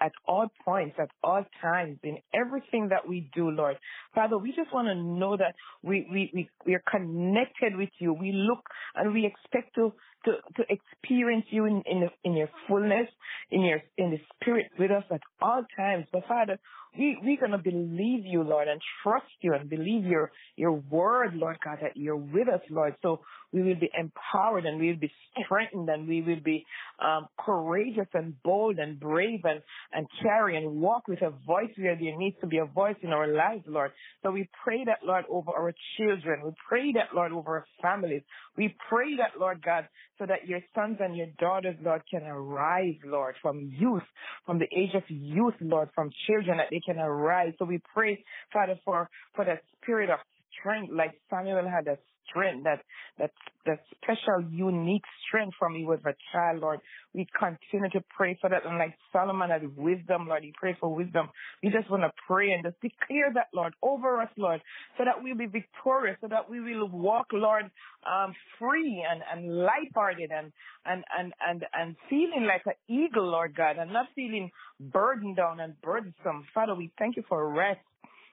at 0.00 0.12
all 0.26 0.48
points, 0.64 0.96
at 0.98 1.10
all 1.22 1.44
times, 1.60 1.98
in 2.02 2.18
everything 2.34 2.88
that 2.88 3.08
we 3.08 3.30
do, 3.34 3.50
Lord. 3.50 3.76
Father, 4.14 4.38
we 4.38 4.52
just 4.52 4.72
want 4.72 4.88
to 4.88 4.94
know 4.94 5.36
that 5.36 5.54
we, 5.82 6.06
we, 6.10 6.30
we, 6.34 6.50
we 6.66 6.74
are 6.74 6.82
connected 6.90 7.76
with 7.76 7.90
you. 7.98 8.12
We 8.12 8.32
look 8.32 8.60
and 8.94 9.12
we 9.12 9.26
expect 9.26 9.74
to, 9.76 9.92
to, 10.24 10.32
to 10.56 10.62
experience 10.68 11.46
you 11.50 11.66
in, 11.66 11.82
in, 11.86 12.08
in 12.24 12.32
your 12.34 12.48
fullness, 12.66 13.08
in 13.50 13.62
your, 13.62 13.80
in 13.96 14.10
the 14.10 14.18
spirit 14.34 14.66
with 14.78 14.90
us 14.90 15.04
at 15.12 15.20
all 15.40 15.64
times. 15.76 16.06
But 16.12 16.26
Father, 16.26 16.58
we, 16.98 17.16
we're 17.22 17.38
going 17.38 17.52
to 17.52 17.58
believe 17.58 18.26
you, 18.26 18.42
Lord, 18.42 18.66
and 18.66 18.80
trust 19.02 19.26
you 19.40 19.54
and 19.54 19.70
believe 19.70 20.04
your, 20.04 20.32
your 20.56 20.72
word, 20.72 21.34
Lord 21.34 21.58
God, 21.64 21.78
that 21.82 21.96
you're 21.96 22.16
with 22.16 22.48
us, 22.48 22.60
Lord. 22.70 22.96
So 23.02 23.20
we 23.52 23.62
will 23.62 23.76
be 23.76 23.90
empowered 23.96 24.66
and 24.66 24.80
we 24.80 24.88
will 24.88 24.98
be 24.98 25.12
strengthened 25.44 25.88
and 25.88 26.08
we 26.08 26.22
will 26.22 26.40
be 26.44 26.66
um, 26.98 27.28
courageous 27.38 28.08
and 28.14 28.34
bold 28.42 28.78
and 28.78 28.98
brave 28.98 29.40
and, 29.44 29.62
and 29.92 30.06
carry 30.22 30.56
and 30.56 30.80
walk 30.80 31.06
with 31.08 31.22
a 31.22 31.30
voice 31.46 31.70
where 31.76 31.96
there 31.96 32.18
needs 32.18 32.36
to 32.40 32.46
be 32.46 32.58
a 32.58 32.66
voice 32.66 32.96
in 33.02 33.10
our 33.10 33.28
lives, 33.28 33.62
Lord. 33.66 33.92
So 34.22 34.30
we 34.30 34.48
pray 34.64 34.84
that, 34.86 34.98
Lord, 35.04 35.24
over 35.30 35.52
our 35.52 35.72
children. 35.96 36.42
We 36.44 36.50
pray 36.68 36.92
that, 36.94 37.14
Lord, 37.14 37.32
over 37.32 37.58
our 37.58 37.66
families. 37.80 38.22
We 38.56 38.74
pray 38.88 39.16
that, 39.16 39.38
Lord 39.40 39.62
God, 39.64 39.88
so 40.18 40.26
that 40.26 40.48
your 40.48 40.60
sons 40.74 40.98
and 41.00 41.16
your 41.16 41.28
daughters, 41.38 41.76
Lord, 41.82 42.02
can 42.10 42.24
arise, 42.24 42.96
Lord, 43.04 43.36
from 43.40 43.72
youth, 43.78 44.02
from 44.44 44.58
the 44.58 44.66
age 44.76 44.94
of 44.94 45.04
youth, 45.08 45.54
Lord, 45.60 45.90
from 45.94 46.10
children, 46.26 46.58
that 46.58 46.66
they 46.70 46.80
can 46.88 46.98
arise. 46.98 47.52
So 47.58 47.64
we 47.64 47.80
pray, 47.94 48.24
Father, 48.52 48.78
for, 48.84 49.10
for 49.34 49.44
that 49.44 49.60
spirit 49.76 50.08
of 50.10 50.18
strength, 50.58 50.90
like 50.92 51.12
Samuel 51.30 51.68
had 51.68 51.84
that 51.84 52.00
strength, 52.28 52.64
that 52.64 52.80
that 53.18 53.30
that 53.66 53.80
special, 53.96 54.48
unique 54.50 55.04
strength 55.26 55.54
from 55.58 55.74
you 55.74 55.92
as 55.92 56.00
a 56.06 56.14
child, 56.32 56.60
Lord. 56.60 56.80
We 57.14 57.26
continue 57.38 57.90
to 57.90 58.04
pray 58.16 58.38
for 58.40 58.48
that. 58.48 58.64
And 58.64 58.78
like 58.78 58.94
Solomon 59.12 59.50
had 59.50 59.76
wisdom, 59.76 60.26
Lord, 60.28 60.42
he 60.42 60.52
prayed 60.56 60.76
for 60.80 60.94
wisdom. 60.94 61.28
We 61.62 61.70
just 61.70 61.90
want 61.90 62.02
to 62.02 62.12
pray 62.26 62.52
and 62.52 62.64
just 62.64 62.80
declare 62.80 63.32
that, 63.34 63.48
Lord, 63.54 63.74
over 63.82 64.20
us, 64.20 64.30
Lord, 64.36 64.60
so 64.96 65.04
that 65.04 65.22
we'll 65.22 65.36
be 65.36 65.46
victorious, 65.46 66.16
so 66.20 66.28
that 66.28 66.48
we 66.48 66.60
will 66.60 66.88
walk, 66.88 67.26
Lord, 67.32 67.70
um, 68.06 68.34
free 68.58 69.04
and, 69.08 69.22
and 69.30 69.58
lighthearted 69.64 70.30
and, 70.30 70.52
and, 70.86 71.04
and, 71.18 71.32
and, 71.46 71.64
and 71.74 71.96
feeling 72.08 72.46
like 72.46 72.62
an 72.66 72.74
eagle, 72.88 73.30
Lord 73.30 73.54
God, 73.56 73.76
and 73.78 73.92
not 73.92 74.06
feeling 74.14 74.50
burdened 74.80 75.36
down 75.36 75.60
and 75.60 75.80
burdensome. 75.82 76.46
Father, 76.54 76.74
we 76.74 76.90
thank 76.98 77.16
you 77.16 77.24
for 77.28 77.52
rest 77.52 77.80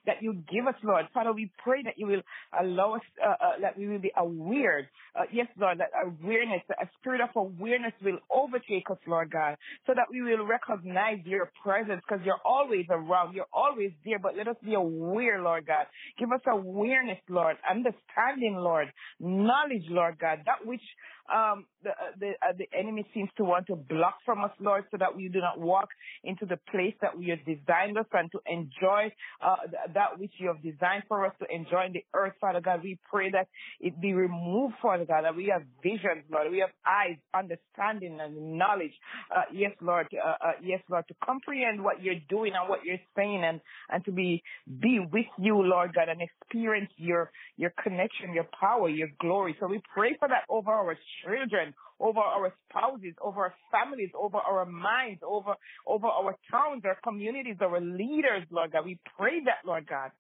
that 0.07 0.21
you 0.21 0.33
give 0.51 0.67
us, 0.67 0.75
Lord. 0.83 1.05
Father, 1.13 1.33
we 1.33 1.51
pray 1.63 1.83
that 1.83 1.95
you 1.97 2.07
will 2.07 2.21
allow 2.59 2.95
us, 2.95 3.01
uh, 3.23 3.29
uh, 3.29 3.51
that 3.61 3.77
we 3.77 3.87
will 3.87 3.99
be 3.99 4.11
aware. 4.17 4.89
Uh, 5.15 5.23
yes, 5.31 5.47
Lord, 5.59 5.79
that 5.79 5.91
awareness, 6.05 6.61
a 6.71 6.87
spirit 6.99 7.21
of 7.21 7.29
awareness 7.35 7.93
will 8.03 8.19
overtake 8.33 8.89
us, 8.91 8.97
Lord 9.07 9.31
God, 9.31 9.57
so 9.87 9.93
that 9.95 10.07
we 10.11 10.21
will 10.21 10.45
recognize 10.45 11.19
your 11.25 11.51
presence 11.63 12.01
because 12.07 12.25
you're 12.25 12.41
always 12.45 12.85
around. 12.89 13.35
You're 13.35 13.51
always 13.53 13.91
there, 14.05 14.19
but 14.19 14.37
let 14.37 14.47
us 14.47 14.57
be 14.63 14.75
aware, 14.75 15.41
Lord 15.41 15.67
God. 15.67 15.85
Give 16.19 16.31
us 16.31 16.41
awareness, 16.47 17.19
Lord, 17.29 17.57
understanding, 17.69 18.55
Lord, 18.57 18.87
knowledge, 19.19 19.85
Lord 19.89 20.17
God, 20.19 20.39
that 20.45 20.65
which 20.65 20.81
um, 21.33 21.65
the 21.83 21.89
uh, 21.91 21.93
the 22.19 22.31
uh, 22.41 22.53
the 22.57 22.67
enemy 22.77 23.05
seems 23.13 23.29
to 23.37 23.43
want 23.43 23.67
to 23.67 23.75
block 23.75 24.17
from 24.25 24.43
us, 24.43 24.51
Lord, 24.59 24.85
so 24.91 24.97
that 24.97 25.15
we 25.15 25.27
do 25.27 25.39
not 25.39 25.59
walk 25.59 25.89
into 26.23 26.45
the 26.45 26.57
place 26.71 26.93
that 27.01 27.17
we 27.17 27.29
have 27.29 27.39
designed 27.45 27.97
us 27.97 28.05
and 28.13 28.31
to 28.31 28.39
enjoy 28.47 29.11
uh, 29.41 29.55
that 29.93 30.19
which 30.19 30.31
you 30.37 30.47
have 30.47 30.61
designed 30.61 31.03
for 31.07 31.25
us 31.25 31.33
to 31.39 31.45
enjoy 31.53 31.85
in 31.87 31.93
the 31.93 32.05
earth, 32.13 32.33
Father 32.39 32.61
God. 32.61 32.81
We 32.83 32.99
pray 33.09 33.31
that 33.31 33.47
it 33.79 33.99
be 33.99 34.13
removed, 34.13 34.75
Father 34.81 35.05
God, 35.05 35.23
that 35.23 35.35
we 35.35 35.51
have 35.53 35.63
vision, 35.81 36.23
Lord. 36.31 36.51
We 36.51 36.59
have 36.59 36.71
eyes, 36.85 37.17
understanding, 37.33 38.19
and 38.21 38.57
knowledge. 38.57 38.93
Uh, 39.35 39.43
yes, 39.53 39.71
Lord. 39.81 40.07
Uh, 40.13 40.51
yes, 40.63 40.81
Lord, 40.89 41.07
to 41.07 41.15
comprehend 41.23 41.83
what 41.83 42.03
you're 42.03 42.21
doing 42.29 42.53
and 42.59 42.69
what 42.69 42.85
you're 42.85 42.97
saying, 43.15 43.43
and 43.43 43.59
and 43.89 44.03
to 44.05 44.11
be 44.11 44.43
be 44.81 44.99
with 45.11 45.25
you, 45.37 45.61
Lord 45.61 45.93
God, 45.93 46.09
and 46.09 46.21
experience 46.21 46.91
your 46.97 47.31
your 47.57 47.73
connection, 47.81 48.33
your 48.33 48.47
power, 48.59 48.89
your 48.89 49.09
glory. 49.19 49.55
So 49.59 49.67
we 49.67 49.81
pray 49.93 50.15
for 50.19 50.27
that 50.27 50.43
over 50.49 50.71
our 50.71 50.97
children, 51.23 51.73
over 51.99 52.19
our 52.19 52.53
spouses, 52.69 53.13
over 53.21 53.41
our 53.41 53.55
families, 53.71 54.09
over 54.17 54.37
our 54.37 54.65
minds, 54.65 55.21
over, 55.25 55.55
over 55.87 56.07
our 56.07 56.35
towns, 56.51 56.83
our 56.85 56.97
communities, 57.03 57.57
our 57.61 57.79
leaders, 57.81 58.43
Lord 58.51 58.71
God. 58.73 58.85
We 58.85 58.99
pray 59.17 59.39
that, 59.45 59.65
Lord 59.65 59.87
God. 59.87 60.11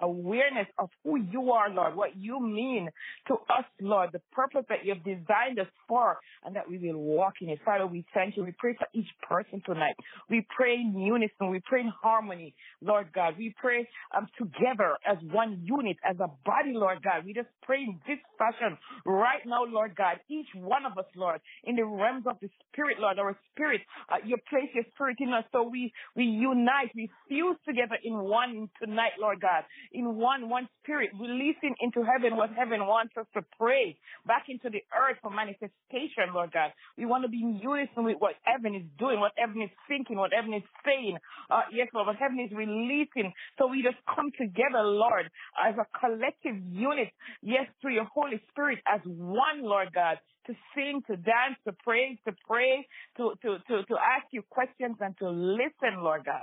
Awareness 0.00 0.66
of 0.78 0.90
who 1.04 1.16
you 1.16 1.52
are, 1.52 1.70
Lord, 1.70 1.96
what 1.96 2.16
you 2.16 2.40
mean 2.40 2.88
to 3.28 3.34
us, 3.34 3.64
Lord, 3.80 4.10
the 4.12 4.20
purpose 4.32 4.64
that 4.68 4.84
you've 4.84 5.04
designed 5.04 5.58
us 5.60 5.68
for, 5.88 6.18
and 6.44 6.56
that 6.56 6.68
we 6.68 6.78
will 6.78 6.98
walk 7.00 7.34
in 7.40 7.48
it. 7.48 7.60
Father, 7.64 7.86
we 7.86 8.04
thank 8.14 8.36
you. 8.36 8.44
We 8.44 8.54
pray 8.58 8.74
for 8.78 8.86
each 8.94 9.08
person 9.28 9.62
tonight. 9.66 9.94
We 10.30 10.46
pray 10.56 10.74
in 10.74 10.98
unison. 10.98 11.50
We 11.50 11.60
pray 11.64 11.80
in 11.80 11.92
harmony, 12.02 12.54
Lord 12.82 13.08
God. 13.14 13.34
We 13.38 13.54
pray 13.60 13.88
um, 14.16 14.28
together 14.38 14.96
as 15.06 15.18
one 15.32 15.60
unit, 15.64 15.96
as 16.08 16.16
a 16.20 16.28
body, 16.44 16.72
Lord 16.74 17.02
God. 17.02 17.24
We 17.24 17.34
just 17.34 17.48
pray 17.62 17.82
in 17.82 18.00
this 18.06 18.18
fashion 18.38 18.78
right 19.06 19.42
now, 19.46 19.64
Lord 19.64 19.96
God. 19.96 20.18
Each 20.28 20.48
one 20.54 20.86
of 20.86 20.98
us, 20.98 21.06
Lord, 21.16 21.40
in 21.64 21.76
the 21.76 21.84
realms 21.84 22.24
of 22.28 22.36
the 22.40 22.48
Spirit, 22.72 22.98
Lord, 23.00 23.18
our 23.18 23.36
spirit, 23.52 23.80
uh, 24.10 24.16
you 24.26 24.36
place 24.50 24.70
your 24.74 24.84
spirit 24.94 25.16
in 25.20 25.32
us. 25.32 25.44
So 25.52 25.62
we, 25.64 25.92
we 26.16 26.24
unite, 26.24 26.90
we 26.94 27.10
fuse 27.28 27.56
together 27.66 27.96
in 28.04 28.18
one 28.18 28.68
tonight, 28.82 29.12
Lord 29.20 29.40
God 29.40 29.64
in 29.92 30.16
one, 30.16 30.48
one 30.48 30.68
spirit, 30.82 31.10
releasing 31.18 31.74
into 31.80 32.04
heaven 32.04 32.36
what 32.36 32.50
heaven 32.56 32.86
wants 32.86 33.14
us 33.18 33.26
to 33.34 33.42
pray 33.58 33.96
back 34.26 34.44
into 34.48 34.70
the 34.70 34.82
earth 34.94 35.18
for 35.22 35.30
manifestation, 35.30 36.32
Lord 36.34 36.52
God. 36.52 36.70
We 36.96 37.06
want 37.06 37.24
to 37.24 37.28
be 37.28 37.42
in 37.42 37.60
unison 37.62 38.04
with 38.04 38.16
what 38.18 38.34
heaven 38.42 38.74
is 38.74 38.86
doing, 38.98 39.20
what 39.20 39.32
heaven 39.36 39.62
is 39.62 39.70
thinking, 39.88 40.16
what 40.16 40.32
heaven 40.34 40.54
is 40.54 40.62
saying. 40.84 41.16
Uh, 41.50 41.62
yes, 41.72 41.88
Lord, 41.94 42.08
what 42.08 42.16
heaven 42.16 42.40
is 42.40 42.50
releasing. 42.54 43.32
So 43.58 43.66
we 43.66 43.82
just 43.82 43.98
come 44.14 44.30
together, 44.38 44.82
Lord, 44.82 45.26
as 45.58 45.74
a 45.78 45.86
collective 45.98 46.56
unit. 46.70 47.08
Yes, 47.42 47.66
through 47.80 47.94
your 47.94 48.08
Holy 48.12 48.40
Spirit 48.50 48.78
as 48.86 49.00
one, 49.04 49.62
Lord 49.62 49.88
God, 49.94 50.18
to 50.46 50.54
sing, 50.74 51.02
to 51.06 51.16
dance, 51.16 51.56
to 51.66 51.72
praise, 51.84 52.18
to 52.26 52.34
pray, 52.46 52.86
to, 53.16 53.32
to, 53.42 53.58
to, 53.68 53.84
to 53.84 53.94
ask 53.94 54.26
you 54.30 54.42
questions 54.50 54.96
and 55.00 55.16
to 55.18 55.28
listen, 55.28 56.02
Lord 56.02 56.24
God 56.24 56.42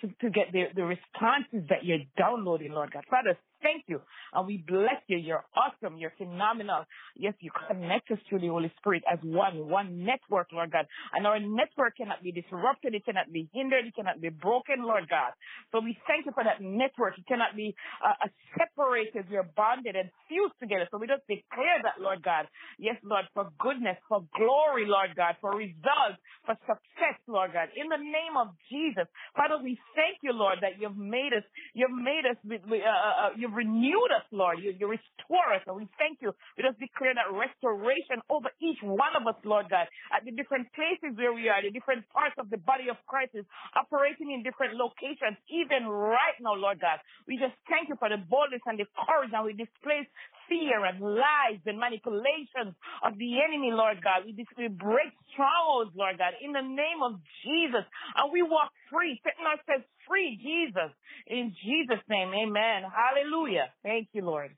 to, 0.00 0.08
to 0.20 0.30
get 0.30 0.52
the, 0.52 0.64
the 0.74 0.84
responses 0.84 1.68
that 1.68 1.84
you're 1.84 2.04
downloading, 2.16 2.72
Lord 2.72 2.92
God. 2.92 3.04
Father, 3.10 3.38
thank 3.62 3.84
you. 3.86 4.00
And 4.32 4.46
we 4.46 4.64
bless 4.66 5.00
you. 5.06 5.18
You're 5.18 5.44
awesome. 5.56 5.98
You're 5.98 6.12
phenomenal. 6.18 6.84
Yes, 7.16 7.34
you 7.40 7.50
connect 7.68 8.10
us 8.10 8.18
to 8.30 8.38
the 8.38 8.48
Holy 8.48 8.72
Spirit 8.78 9.02
as 9.10 9.18
one, 9.22 9.68
one 9.68 10.04
network, 10.04 10.48
Lord 10.52 10.72
God. 10.72 10.86
And 11.14 11.26
our 11.26 11.38
network 11.38 11.96
cannot 11.96 12.22
be 12.22 12.32
disrupted. 12.32 12.94
It 12.94 13.04
cannot 13.04 13.32
be 13.32 13.48
hindered. 13.52 13.86
It 13.86 13.94
cannot 13.94 14.20
be 14.20 14.30
broken, 14.30 14.82
Lord 14.84 15.08
God. 15.08 15.32
So 15.72 15.80
we 15.80 15.96
thank 16.06 16.26
you 16.26 16.32
for 16.32 16.44
that 16.44 16.60
network. 16.60 17.18
It 17.18 17.26
cannot 17.26 17.56
be 17.56 17.74
uh, 18.04 18.28
separated. 18.58 19.26
You're 19.30 19.48
bonded 19.56 19.96
and 19.96 20.10
fused 20.28 20.54
together. 20.60 20.88
So 20.90 20.98
we 20.98 21.06
just 21.06 21.26
declare 21.26 21.80
that, 21.82 22.00
Lord 22.00 22.22
God. 22.22 22.46
Yes, 22.78 22.96
Lord, 23.02 23.26
for 23.34 23.50
goodness, 23.58 23.96
for 24.08 24.24
glory, 24.36 24.86
Lord 24.86 25.16
God, 25.16 25.36
for 25.40 25.52
results, 25.56 26.18
for 26.46 26.56
success, 26.66 27.18
Lord 27.26 27.52
God. 27.52 27.68
In 27.76 27.88
the 27.88 27.98
name 27.98 28.36
of 28.38 28.48
Jesus. 28.70 29.06
Father, 29.36 29.58
we 29.62 29.78
thank 29.94 30.18
you, 30.22 30.32
Lord, 30.32 30.58
that 30.62 30.80
you've 30.80 30.96
made 30.96 31.32
us, 31.36 31.44
you've 31.74 31.94
made 31.94 32.24
us, 32.28 32.36
uh, 32.46 32.56
uh, 32.56 33.14
uh, 33.28 33.30
you've 33.50 33.66
renewed 33.66 34.12
us, 34.14 34.24
Lord. 34.32 34.58
You, 34.62 34.74
you 34.78 34.86
restore 34.86 35.50
us, 35.54 35.62
and 35.66 35.76
we 35.76 35.88
thank 35.98 36.22
you. 36.22 36.32
We 36.56 36.62
just 36.64 36.78
declare 36.78 37.14
that 37.18 37.28
restoration 37.34 38.22
over 38.30 38.48
each 38.62 38.78
one 38.82 39.14
of 39.18 39.26
us, 39.26 39.38
Lord 39.44 39.66
God, 39.70 39.88
at 40.14 40.24
the 40.24 40.32
different 40.32 40.68
places 40.74 41.16
where 41.18 41.34
we 41.34 41.48
are, 41.50 41.62
the 41.62 41.72
different 41.74 42.06
parts 42.14 42.36
of 42.38 42.50
the 42.50 42.58
body 42.62 42.88
of 42.90 42.96
Christ 43.08 43.32
is 43.34 43.46
operating 43.74 44.32
in 44.32 44.42
different 44.44 44.74
locations, 44.78 45.36
even 45.50 45.88
right 45.88 46.38
now, 46.40 46.54
Lord 46.54 46.80
God. 46.80 47.00
We 47.28 47.36
just 47.38 47.56
thank 47.68 47.88
you 47.90 47.96
for 47.98 48.08
the 48.08 48.18
boldness 48.22 48.62
and 48.66 48.78
the 48.78 48.86
courage, 48.94 49.32
and 49.34 49.44
we 49.46 49.54
displace 49.58 50.06
fear 50.48 50.84
and 50.86 51.00
lies 51.00 51.60
and 51.66 51.78
manipulations 51.78 52.74
of 53.04 53.18
the 53.18 53.30
enemy, 53.42 53.72
Lord 53.72 54.02
God. 54.02 54.26
We, 54.26 54.34
we 54.58 54.68
break 54.68 55.12
strongholds, 55.32 55.92
Lord 55.96 56.18
God, 56.18 56.34
in 56.42 56.52
the 56.52 56.62
name 56.64 57.02
of 57.04 57.18
Jesus. 57.44 57.84
And 58.16 58.32
we 58.32 58.42
walk 58.42 58.70
free. 58.90 59.20
Satan 59.24 59.46
says, 59.66 59.82
free 60.10 60.38
Jesus. 60.42 60.90
In 61.26 61.54
Jesus' 61.64 62.02
name, 62.08 62.32
amen. 62.34 62.82
Hallelujah. 62.90 63.68
Thank 63.82 64.08
you, 64.12 64.24
Lord. 64.24 64.50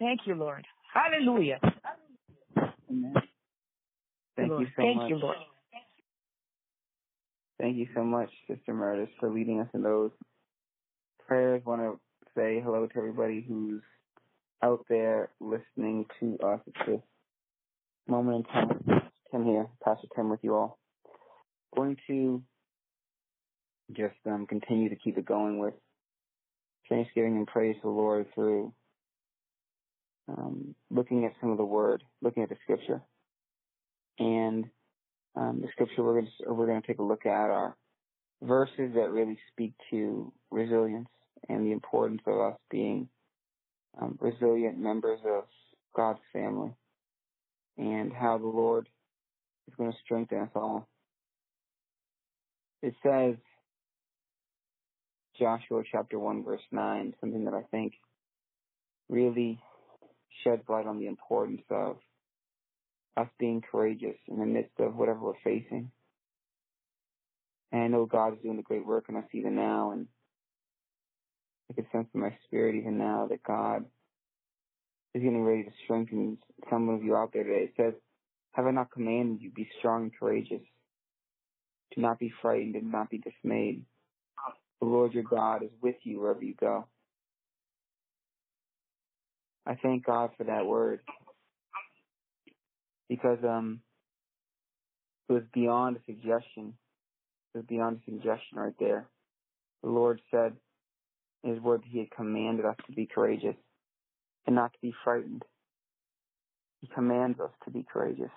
Thank 0.00 0.20
you, 0.26 0.34
Lord. 0.34 0.66
Hallelujah. 0.92 1.60
Amen. 2.90 3.14
Thank 4.36 4.50
you 4.50 4.66
so 4.76 4.82
Thank 4.82 4.96
much. 4.96 5.10
you, 5.10 5.16
Lord. 5.16 5.36
Thank 7.60 7.76
you 7.76 7.86
so 7.94 8.02
much, 8.02 8.30
Sister 8.48 8.74
Meredith, 8.74 9.10
for 9.20 9.30
leading 9.30 9.60
us 9.60 9.68
in 9.74 9.82
those 9.82 10.10
prayers. 11.26 11.62
want 11.64 11.82
to 11.82 12.00
say 12.34 12.60
hello 12.64 12.86
to 12.86 12.96
everybody 12.96 13.44
who's 13.46 13.82
out 14.62 14.84
there 14.88 15.30
listening 15.40 16.06
to 16.18 16.38
us 16.44 16.60
at 16.66 16.86
this 16.86 17.00
moment 18.08 18.46
in 18.46 18.52
time. 18.52 19.02
Tim 19.30 19.44
here, 19.44 19.66
Pastor 19.84 20.08
Tim 20.16 20.30
with 20.30 20.40
you 20.42 20.54
all. 20.54 20.78
Going 21.76 21.96
to 22.08 22.42
just 23.96 24.16
um, 24.26 24.46
continue 24.46 24.88
to 24.88 24.96
keep 24.96 25.18
it 25.18 25.24
going 25.24 25.58
with 25.58 25.74
thanksgiving 26.88 27.36
and 27.36 27.46
praise 27.46 27.76
the 27.82 27.88
Lord 27.88 28.26
through 28.34 28.72
um, 30.28 30.74
looking 30.90 31.24
at 31.24 31.32
some 31.40 31.50
of 31.50 31.56
the 31.56 31.64
Word, 31.64 32.02
looking 32.22 32.42
at 32.42 32.48
the 32.48 32.56
Scripture, 32.62 33.02
and 34.18 34.66
um, 35.36 35.60
the 35.62 35.68
Scripture 35.72 36.02
we're 36.02 36.20
going 36.20 36.28
to, 36.38 36.52
we're 36.52 36.66
going 36.66 36.80
to 36.80 36.86
take 36.86 36.98
a 36.98 37.02
look 37.04 37.26
at 37.26 37.50
are 37.50 37.76
verses 38.42 38.92
that 38.94 39.10
really 39.10 39.38
speak 39.52 39.72
to 39.90 40.32
resilience 40.50 41.08
and 41.48 41.66
the 41.66 41.72
importance 41.72 42.20
of 42.26 42.40
us 42.40 42.58
being 42.70 43.08
um, 44.00 44.18
resilient 44.20 44.78
members 44.78 45.20
of 45.26 45.44
God's 45.94 46.20
family 46.32 46.72
and 47.76 48.12
how 48.12 48.38
the 48.38 48.46
Lord 48.46 48.88
is 49.68 49.74
going 49.76 49.90
to 49.90 49.98
strengthen 50.04 50.38
us 50.38 50.50
all. 50.54 50.88
It 52.82 52.94
says, 53.02 53.34
Joshua 55.40 55.82
chapter 55.90 56.18
1 56.18 56.44
verse 56.44 56.60
9, 56.70 57.14
something 57.20 57.46
that 57.46 57.54
I 57.54 57.62
think 57.70 57.94
really 59.08 59.58
sheds 60.44 60.62
light 60.68 60.86
on 60.86 60.98
the 60.98 61.06
importance 61.06 61.62
of 61.70 61.96
us 63.16 63.28
being 63.38 63.62
courageous 63.62 64.16
in 64.28 64.38
the 64.38 64.46
midst 64.46 64.78
of 64.78 64.94
whatever 64.94 65.20
we're 65.20 65.32
facing. 65.42 65.90
And 67.72 67.82
I 67.82 67.86
know 67.88 68.04
God 68.04 68.34
is 68.34 68.42
doing 68.42 68.58
a 68.58 68.62
great 68.62 68.86
work 68.86 69.06
in 69.08 69.16
us 69.16 69.24
even 69.32 69.56
now, 69.56 69.92
and 69.92 70.06
I 71.70 71.74
can 71.74 71.86
sense 71.90 72.08
in 72.14 72.20
my 72.20 72.36
spirit 72.46 72.74
even 72.74 72.98
now 72.98 73.26
that 73.30 73.42
God 73.42 73.84
is 75.14 75.22
getting 75.22 75.42
ready 75.42 75.64
to 75.64 75.70
strengthen 75.84 76.38
some 76.68 76.88
of 76.88 77.02
you 77.02 77.16
out 77.16 77.32
there 77.32 77.44
today. 77.44 77.64
It 77.64 77.74
says, 77.76 77.94
Have 78.52 78.66
I 78.66 78.72
not 78.72 78.90
commanded 78.90 79.40
you, 79.40 79.50
be 79.50 79.68
strong 79.78 80.02
and 80.02 80.12
courageous? 80.18 80.62
Do 81.94 82.02
not 82.02 82.18
be 82.18 82.32
frightened 82.42 82.76
and 82.76 82.92
not 82.92 83.10
be 83.10 83.18
dismayed. 83.18 83.84
The 84.80 84.86
Lord 84.86 85.12
your 85.12 85.24
God 85.24 85.62
is 85.62 85.70
with 85.82 85.96
you 86.04 86.20
wherever 86.20 86.42
you 86.42 86.54
go. 86.58 86.86
I 89.66 89.74
thank 89.74 90.06
God 90.06 90.30
for 90.36 90.44
that 90.44 90.66
word 90.66 91.00
because 93.08 93.38
um 93.44 93.80
it 95.28 95.34
was 95.34 95.42
beyond 95.52 95.96
a 95.96 96.00
suggestion. 96.06 96.74
It 97.54 97.58
was 97.58 97.66
beyond 97.68 98.00
a 98.00 98.10
suggestion 98.10 98.58
right 98.58 98.74
there. 98.80 99.06
The 99.82 99.90
Lord 99.90 100.20
said 100.30 100.54
in 101.44 101.54
His 101.54 101.62
word 101.62 101.82
that 101.82 101.88
He 101.88 101.98
had 101.98 102.10
commanded 102.10 102.64
us 102.64 102.76
to 102.86 102.92
be 102.92 103.06
courageous 103.06 103.56
and 104.46 104.56
not 104.56 104.72
to 104.72 104.78
be 104.80 104.94
frightened. 105.04 105.44
He 106.80 106.88
commands 106.88 107.38
us 107.38 107.50
to 107.64 107.70
be 107.70 107.84
courageous. 107.90 108.32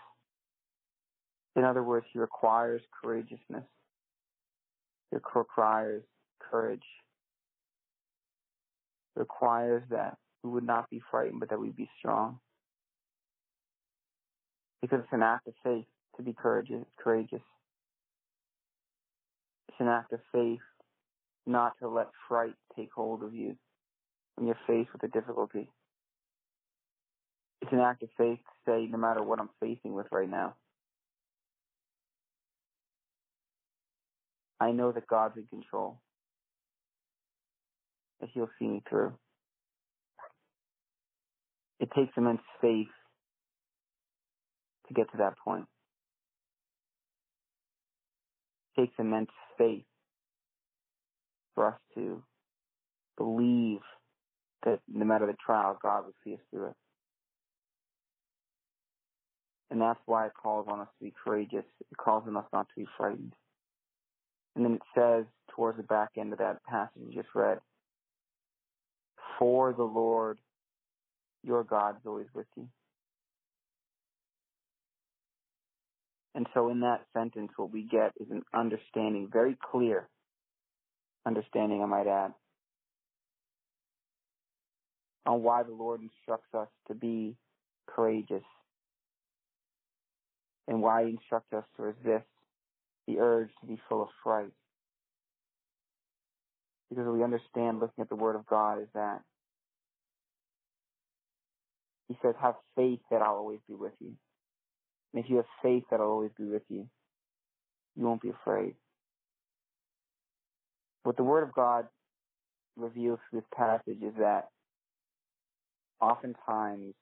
In 1.55 1.63
other 1.63 1.83
words, 1.83 2.05
He 2.11 2.19
requires 2.19 2.81
courageousness. 3.01 3.63
He 5.09 5.15
requires 5.15 6.03
courage. 6.49 6.83
Requires 9.15 9.83
that 9.89 10.17
we 10.43 10.49
would 10.49 10.65
not 10.65 10.89
be 10.89 11.01
frightened, 11.11 11.39
but 11.39 11.49
that 11.49 11.59
we 11.59 11.69
be 11.69 11.89
strong. 11.99 12.39
Because 14.81 14.99
it's 15.03 15.13
an 15.13 15.23
act 15.23 15.47
of 15.47 15.53
faith 15.63 15.85
to 16.17 16.23
be 16.23 16.33
courageous. 16.33 16.85
courageous. 16.97 17.41
It's 19.69 19.79
an 19.79 19.87
act 19.87 20.13
of 20.13 20.19
faith 20.31 20.59
not 21.45 21.73
to 21.79 21.87
let 21.87 22.07
fright 22.27 22.53
take 22.75 22.89
hold 22.93 23.23
of 23.23 23.33
you 23.33 23.55
when 24.35 24.47
you're 24.47 24.57
faced 24.67 24.91
with 24.93 25.03
a 25.03 25.07
difficulty. 25.07 25.69
It's 27.61 27.71
an 27.71 27.79
act 27.79 28.03
of 28.03 28.09
faith 28.17 28.39
to 28.39 28.71
say, 28.71 28.87
no 28.91 28.97
matter 28.97 29.23
what 29.23 29.39
I'm 29.39 29.49
facing 29.59 29.93
with 29.93 30.07
right 30.11 30.29
now, 30.29 30.55
I 34.59 34.71
know 34.71 34.91
that 34.91 35.07
God's 35.07 35.37
in 35.37 35.45
control, 35.47 35.99
that 38.23 38.29
He'll 38.33 38.49
see 38.57 38.67
me 38.67 38.81
through. 38.89 39.11
It 41.81 41.89
takes 41.93 42.13
immense 42.15 42.39
faith 42.61 42.87
to 44.87 44.93
get 44.93 45.11
to 45.11 45.17
that 45.17 45.33
point. 45.43 45.65
It 48.77 48.81
takes 48.81 48.93
immense 48.97 49.29
faith 49.57 49.83
for 51.53 51.67
us 51.67 51.79
to 51.95 52.23
believe 53.17 53.81
that 54.63 54.79
no 54.87 55.03
matter 55.03 55.27
the 55.27 55.35
trial, 55.45 55.77
God 55.83 56.05
will 56.05 56.13
see 56.23 56.35
us 56.35 56.39
through 56.49 56.67
it. 56.67 56.75
And 59.69 59.81
that's 59.81 59.99
why 60.05 60.27
it 60.27 60.31
calls 60.41 60.67
on 60.69 60.79
us 60.79 60.87
to 60.97 61.05
be 61.05 61.13
courageous. 61.25 61.65
It 61.81 61.97
calls 61.97 62.23
on 62.25 62.37
us 62.37 62.45
not 62.53 62.69
to 62.69 62.75
be 62.77 62.87
frightened. 62.97 63.33
And 64.55 64.63
then 64.63 64.75
it 64.75 64.81
says 64.95 65.25
towards 65.53 65.75
the 65.77 65.83
back 65.83 66.11
end 66.17 66.31
of 66.31 66.39
that 66.39 66.63
passage 66.63 67.01
you 67.05 67.21
just 67.21 67.35
read, 67.35 67.59
For 69.39 69.73
the 69.73 69.83
Lord 69.83 70.37
your 71.43 71.63
God 71.63 71.95
is 71.97 72.01
always 72.05 72.27
with 72.33 72.47
you. 72.55 72.67
And 76.35 76.47
so 76.53 76.69
in 76.69 76.79
that 76.79 77.01
sentence, 77.13 77.51
what 77.57 77.71
we 77.71 77.83
get 77.83 78.13
is 78.19 78.27
an 78.31 78.43
understanding, 78.53 79.29
very 79.31 79.57
clear 79.71 80.07
understanding, 81.25 81.81
I 81.81 81.85
might 81.85 82.07
add, 82.07 82.33
on 85.25 85.43
why 85.43 85.63
the 85.63 85.71
Lord 85.71 86.01
instructs 86.01 86.53
us 86.53 86.67
to 86.87 86.95
be 86.95 87.35
courageous 87.87 88.43
and 90.67 90.81
why 90.81 91.05
he 91.05 91.11
instructs 91.11 91.53
us 91.53 91.63
to 91.77 91.83
resist 91.83 92.27
the 93.07 93.19
urge 93.19 93.49
to 93.61 93.67
be 93.67 93.79
full 93.87 94.01
of 94.01 94.09
fright. 94.23 94.51
Because 96.89 97.07
we 97.07 97.23
understand 97.23 97.79
looking 97.79 98.01
at 98.01 98.09
the 98.09 98.15
Word 98.15 98.35
of 98.35 98.45
God 98.45 98.81
is 98.81 98.87
that 98.93 99.21
He 102.07 102.17
says, 102.21 102.35
have 102.41 102.55
faith 102.75 102.99
that 103.09 103.21
I'll 103.21 103.35
always 103.35 103.59
be 103.67 103.73
with 103.73 103.93
you. 103.99 104.13
And 105.13 105.23
if 105.23 105.29
you 105.29 105.37
have 105.37 105.45
faith 105.61 105.83
that 105.89 105.99
I'll 105.99 106.07
always 106.07 106.31
be 106.37 106.45
with 106.45 106.63
you, 106.69 106.87
you 107.95 108.05
won't 108.05 108.21
be 108.21 108.29
afraid. 108.29 108.75
What 111.03 111.17
the 111.17 111.23
Word 111.23 111.43
of 111.43 111.53
God 111.53 111.87
reveals 112.75 113.19
through 113.29 113.41
this 113.41 113.49
passage 113.55 114.01
is 114.01 114.13
that 114.19 114.49
oftentimes 116.01 116.93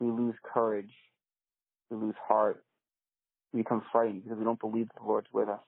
we 0.00 0.10
lose 0.10 0.34
courage, 0.42 0.92
we 1.90 1.96
lose 1.96 2.14
heart, 2.26 2.64
we 3.52 3.62
become 3.62 3.82
frightened 3.92 4.24
because 4.24 4.38
we 4.38 4.44
don't 4.44 4.60
believe 4.60 4.88
the 4.96 5.06
Lord's 5.06 5.28
with 5.32 5.48
us. 5.48 5.60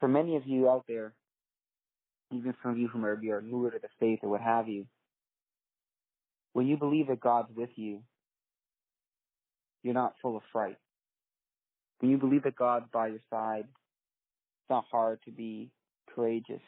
For 0.00 0.08
many 0.08 0.36
of 0.36 0.46
you 0.46 0.68
out 0.68 0.84
there, 0.88 1.12
even 2.32 2.54
some 2.62 2.72
of 2.72 2.78
you 2.78 2.88
who 2.88 2.98
maybe 2.98 3.30
are 3.30 3.42
newer 3.42 3.70
to 3.70 3.78
the 3.78 3.88
faith 3.98 4.20
or 4.22 4.30
what 4.30 4.40
have 4.40 4.68
you, 4.68 4.86
when 6.52 6.66
you 6.66 6.76
believe 6.76 7.08
that 7.08 7.20
God's 7.20 7.50
with 7.54 7.70
you, 7.76 8.00
you're 9.82 9.94
not 9.94 10.14
full 10.20 10.36
of 10.36 10.42
fright. 10.52 10.76
When 12.00 12.10
you 12.10 12.18
believe 12.18 12.44
that 12.44 12.56
God's 12.56 12.86
by 12.92 13.08
your 13.08 13.20
side, 13.30 13.64
it's 13.64 14.70
not 14.70 14.84
hard 14.90 15.20
to 15.26 15.30
be 15.30 15.70
courageous. 16.14 16.62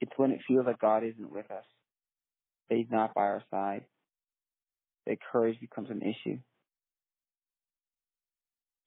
It's 0.00 0.12
when 0.16 0.32
it 0.32 0.40
feels 0.46 0.66
like 0.66 0.80
God 0.80 1.04
isn't 1.04 1.32
with 1.32 1.50
us, 1.50 1.64
that 2.68 2.76
He's 2.76 2.90
not 2.90 3.14
by 3.14 3.22
our 3.22 3.42
side, 3.50 3.84
that 5.06 5.18
courage 5.32 5.60
becomes 5.60 5.90
an 5.90 6.02
issue. 6.02 6.38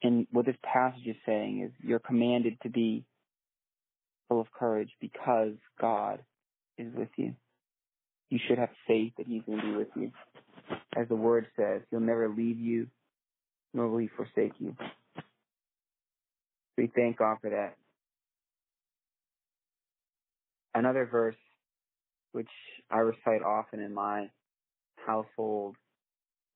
And 0.03 0.27
what 0.31 0.45
this 0.45 0.55
passage 0.63 1.05
is 1.05 1.15
saying 1.25 1.63
is 1.63 1.71
you're 1.83 1.99
commanded 1.99 2.57
to 2.63 2.69
be 2.69 3.03
full 4.27 4.41
of 4.41 4.51
courage 4.51 4.91
because 5.01 5.53
God 5.79 6.19
is 6.77 6.93
with 6.95 7.09
you. 7.15 7.33
You 8.29 8.39
should 8.47 8.57
have 8.59 8.69
faith 8.87 9.13
that 9.17 9.27
He's 9.27 9.41
going 9.45 9.59
to 9.59 9.65
be 9.65 9.75
with 9.75 9.87
you. 9.95 10.11
As 10.95 11.07
the 11.07 11.15
word 11.15 11.47
says, 11.55 11.81
He'll 11.89 11.99
never 11.99 12.29
leave 12.29 12.59
you, 12.59 12.87
nor 13.73 13.87
will 13.87 13.99
He 13.99 14.09
forsake 14.15 14.53
you. 14.59 14.75
We 16.77 16.91
thank 16.95 17.17
God 17.17 17.37
for 17.41 17.49
that. 17.49 17.75
Another 20.75 21.07
verse 21.11 21.35
which 22.33 22.49
I 22.91 22.99
recite 22.99 23.41
often 23.43 23.79
in 23.79 23.93
my 23.93 24.29
household 25.05 25.75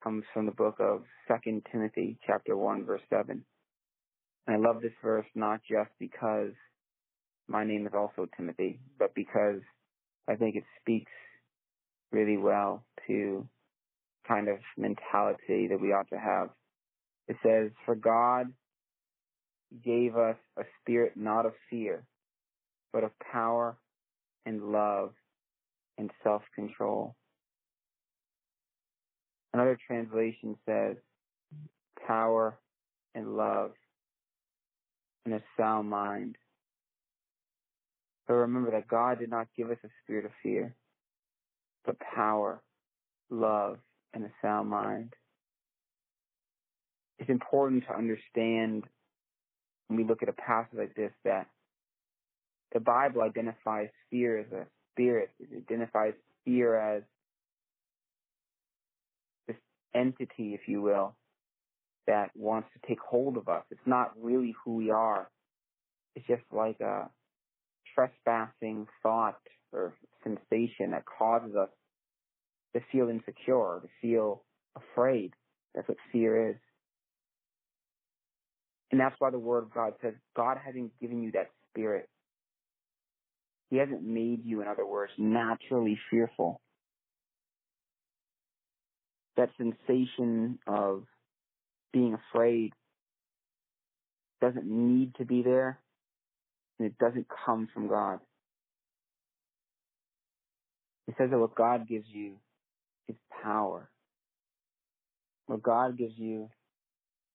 comes 0.03 0.23
from 0.33 0.45
the 0.45 0.51
book 0.51 0.75
of 0.79 1.03
Second 1.27 1.65
Timothy 1.71 2.17
chapter 2.25 2.57
one 2.57 2.85
verse 2.85 3.01
seven. 3.09 3.43
And 4.47 4.55
I 4.55 4.59
love 4.59 4.81
this 4.81 4.93
verse 5.03 5.25
not 5.35 5.61
just 5.69 5.91
because 5.99 6.51
my 7.47 7.63
name 7.63 7.85
is 7.85 7.93
also 7.95 8.27
Timothy, 8.37 8.79
but 8.97 9.13
because 9.13 9.61
I 10.27 10.35
think 10.35 10.55
it 10.55 10.63
speaks 10.79 11.11
really 12.11 12.37
well 12.37 12.83
to 13.07 13.47
kind 14.27 14.47
of 14.47 14.57
mentality 14.77 15.67
that 15.69 15.79
we 15.81 15.89
ought 15.89 16.09
to 16.09 16.19
have. 16.19 16.49
It 17.27 17.37
says, 17.43 17.71
For 17.85 17.95
God 17.95 18.47
gave 19.83 20.15
us 20.15 20.37
a 20.57 20.63
spirit 20.81 21.13
not 21.15 21.45
of 21.45 21.53
fear, 21.69 22.03
but 22.91 23.03
of 23.03 23.11
power 23.31 23.77
and 24.45 24.71
love 24.71 25.11
and 25.97 26.11
self-control. 26.23 27.15
Another 29.53 29.77
translation 29.87 30.55
says, 30.65 30.95
power 32.07 32.57
and 33.13 33.35
love 33.35 33.71
and 35.25 35.33
a 35.33 35.41
sound 35.57 35.89
mind. 35.89 36.37
But 38.27 38.35
remember 38.35 38.71
that 38.71 38.87
God 38.87 39.19
did 39.19 39.29
not 39.29 39.47
give 39.57 39.69
us 39.69 39.77
a 39.83 39.89
spirit 40.03 40.25
of 40.25 40.31
fear, 40.41 40.75
but 41.85 41.97
power, 41.99 42.61
love, 43.29 43.77
and 44.13 44.23
a 44.23 44.31
sound 44.41 44.69
mind. 44.69 45.13
It's 47.19 47.29
important 47.29 47.83
to 47.87 47.95
understand 47.95 48.85
when 49.87 49.97
we 49.97 50.05
look 50.05 50.23
at 50.23 50.29
a 50.29 50.33
passage 50.33 50.77
like 50.77 50.95
this 50.95 51.11
that 51.25 51.47
the 52.73 52.79
Bible 52.79 53.21
identifies 53.21 53.89
fear 54.09 54.39
as 54.39 54.51
a 54.51 54.65
spirit. 54.91 55.29
It 55.39 55.65
identifies 55.69 56.13
fear 56.45 56.75
as 56.75 57.03
entity, 59.95 60.53
if 60.53 60.61
you 60.67 60.81
will, 60.81 61.15
that 62.07 62.31
wants 62.35 62.69
to 62.73 62.87
take 62.87 62.99
hold 62.99 63.37
of 63.37 63.47
us. 63.47 63.63
It's 63.71 63.79
not 63.85 64.11
really 64.19 64.55
who 64.63 64.75
we 64.75 64.89
are. 64.91 65.29
It's 66.15 66.27
just 66.27 66.43
like 66.51 66.79
a 66.79 67.09
trespassing 67.95 68.87
thought 69.03 69.39
or 69.71 69.93
sensation 70.23 70.91
that 70.91 71.03
causes 71.05 71.55
us 71.55 71.69
to 72.73 72.81
feel 72.91 73.09
insecure, 73.09 73.81
to 73.81 73.89
feel 74.01 74.43
afraid. 74.75 75.33
That's 75.75 75.87
what 75.87 75.97
fear 76.11 76.51
is. 76.51 76.55
And 78.91 78.99
that's 78.99 79.15
why 79.19 79.29
the 79.29 79.39
Word 79.39 79.63
of 79.63 79.73
God 79.73 79.93
says 80.01 80.13
God 80.35 80.57
hasn't 80.63 80.91
given 80.99 81.23
you 81.23 81.31
that 81.31 81.49
spirit. 81.69 82.09
He 83.69 83.77
hasn't 83.77 84.03
made 84.03 84.41
you, 84.43 84.61
in 84.61 84.67
other 84.67 84.85
words, 84.85 85.13
naturally 85.17 85.97
fearful. 86.09 86.59
That 89.41 89.49
sensation 89.57 90.59
of 90.67 91.05
being 91.91 92.13
afraid 92.13 92.73
doesn't 94.39 94.67
need 94.67 95.15
to 95.15 95.25
be 95.25 95.41
there, 95.41 95.79
and 96.77 96.87
it 96.87 96.95
doesn't 96.99 97.25
come 97.43 97.67
from 97.73 97.87
God. 97.87 98.19
It 101.07 101.15
says 101.17 101.31
that 101.31 101.39
what 101.39 101.55
God 101.55 101.87
gives 101.87 102.05
you 102.07 102.35
is 103.09 103.15
power. 103.41 103.89
What 105.47 105.63
God 105.63 105.97
gives 105.97 106.13
you 106.17 106.47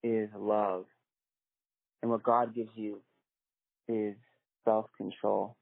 is 0.01 0.29
love. 0.33 0.85
And 2.01 2.09
what 2.09 2.23
God 2.23 2.55
gives 2.55 2.71
you 2.75 3.01
is 3.89 4.15
self-control. 4.63 5.57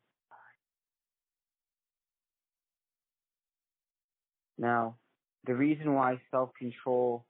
Now, 4.60 4.98
the 5.46 5.56
reason 5.56 5.94
why 5.94 6.20
self-control 6.32 7.26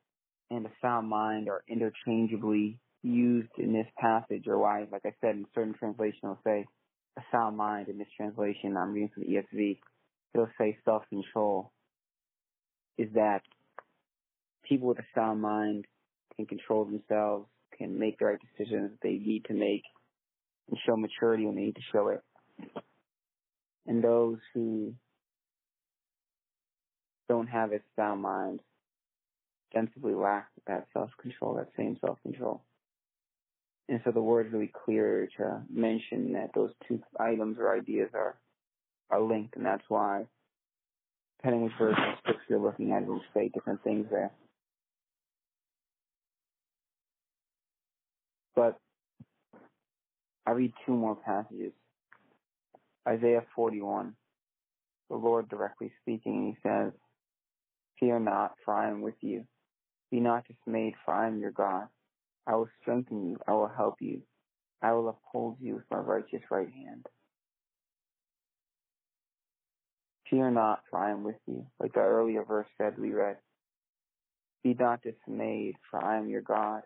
and 0.52 0.66
a 0.66 0.72
sound 0.82 1.10
mind 1.10 1.50
are 1.50 1.64
interchangeably 1.68 2.80
used 3.02 3.52
in 3.58 3.74
this 3.74 3.88
passage, 4.00 4.48
or 4.48 4.58
why, 4.58 4.86
like 4.92 5.06
I 5.06 5.14
said, 5.22 5.36
in 5.36 5.46
certain 5.54 5.74
translations, 5.74 6.20
it'll 6.24 6.40
say 6.46 6.66
a 7.18 7.22
sound 7.32 7.58
mind. 7.58 7.88
In 7.90 7.98
this 7.98 8.08
translation, 8.18 8.78
I'm 8.78 8.94
reading 8.94 9.10
from 9.14 9.24
the 9.24 9.36
ESV, 9.36 9.80
it'll 10.34 10.50
say 10.58 10.78
self-control, 10.86 11.72
is 12.98 13.10
that 13.14 13.42
people 14.68 14.88
with 14.88 15.00
a 15.00 15.06
sound 15.14 15.42
mind 15.42 15.86
can 16.36 16.46
control 16.46 16.86
themselves, 16.86 17.48
can 17.78 18.00
make 18.00 18.20
the 18.20 18.26
right 18.26 18.40
decisions 18.58 18.92
they 19.02 19.14
need 19.14 19.46
to 19.46 19.54
make, 19.54 19.84
and 20.70 20.78
show 20.86 20.96
maturity 20.98 21.46
when 21.46 21.56
they 21.56 21.64
need 21.64 21.76
to 21.76 21.82
show 21.92 22.08
it. 22.10 22.22
And 23.88 24.04
those 24.04 24.40
who 24.54 24.94
don't 27.28 27.48
have 27.48 27.72
a 27.72 27.80
sound 27.96 28.22
mind 28.22 28.60
ostensibly 29.76 30.14
lack 30.14 30.48
that 30.68 30.88
self-control, 30.94 31.56
that 31.56 31.70
same 31.78 31.98
self-control. 32.02 32.62
And 33.88 34.02
so 34.04 34.12
the 34.12 34.22
word 34.22 34.48
is 34.48 34.54
really 34.54 34.72
clear 34.86 35.28
to 35.38 35.62
mention 35.72 36.34
that 36.34 36.52
those 36.56 36.72
two 36.88 37.00
items 37.20 37.58
or 37.60 37.76
ideas 37.76 38.10
are, 38.14 38.36
are 39.12 39.22
linked, 39.22 39.56
and 39.56 39.66
that's 39.66 39.84
why, 39.90 40.26
depending 41.38 41.64
which 41.64 41.74
version 41.80 42.04
of 42.04 42.18
scripture 42.20 42.44
you're 42.50 42.60
looking 42.60 42.92
at, 42.94 43.04
it 43.04 43.08
will 43.08 43.22
say 43.34 43.50
different 43.54 43.84
things 43.84 44.08
there. 44.10 44.32
But 48.56 48.80
I 50.48 50.52
read 50.52 50.74
two 50.86 50.94
more 50.94 51.16
passages. 51.16 51.74
Isaiah 53.08 53.44
41, 53.56 54.16
the 55.10 55.16
Lord 55.16 55.48
directly 55.50 55.92
speaking, 56.02 56.56
he 56.56 56.68
says, 56.68 56.92
Fear 58.00 58.20
not, 58.20 58.54
for 58.64 58.74
I 58.74 58.90
am 58.90 59.02
with 59.02 59.16
you. 59.22 59.46
Be 60.12 60.20
not 60.20 60.46
dismayed, 60.48 60.96
for 61.04 61.14
I 61.14 61.28
am 61.28 61.40
your 61.40 61.52
God. 61.52 61.88
I 62.48 62.56
will 62.56 62.70
strengthen 62.82 63.30
you. 63.30 63.38
I 63.48 63.54
will 63.54 63.72
help 63.76 63.96
you. 64.02 64.22
I 64.82 64.94
will 64.94 65.10
uphold 65.10 65.58
you 65.60 65.76
with 65.76 65.86
my 65.90 65.98
righteous 65.98 66.42
right 66.52 66.70
hand. 66.70 67.08
Fear 70.30 70.52
not, 70.52 70.82
for 70.90 71.00
I 71.00 71.12
am 71.12 71.24
with 71.24 71.40
you. 71.48 71.66
Like 71.80 71.94
the 71.94 72.02
earlier 72.02 72.44
verse 72.44 72.68
said, 72.78 72.98
we 72.98 73.12
read, 73.14 73.38
Be 74.64 74.76
not 74.78 75.02
dismayed, 75.02 75.76
for 75.90 76.04
I 76.04 76.18
am 76.18 76.30
your 76.30 76.42
God. 76.42 76.82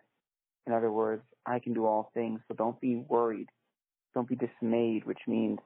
In 0.66 0.72
other 0.72 0.92
words, 0.92 1.22
I 1.46 1.58
can 1.58 1.72
do 1.72 1.86
all 1.86 2.10
things, 2.14 2.40
so 2.46 2.54
don't 2.54 2.80
be 2.80 2.96
worried. 2.96 3.48
Don't 4.14 4.28
be 4.28 4.36
dismayed, 4.36 5.04
which 5.04 5.20
means 5.26 5.58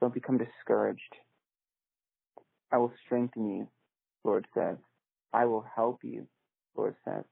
don't 0.00 0.14
become 0.14 0.38
discouraged. 0.38 1.14
I 2.72 2.78
will 2.78 2.92
strengthen 3.04 3.48
you, 3.48 3.68
Lord 4.24 4.46
says. 4.54 4.76
I 5.32 5.46
will 5.46 5.64
help 5.76 6.00
you, 6.02 6.26
Lord 6.76 6.96
says. 7.04 7.24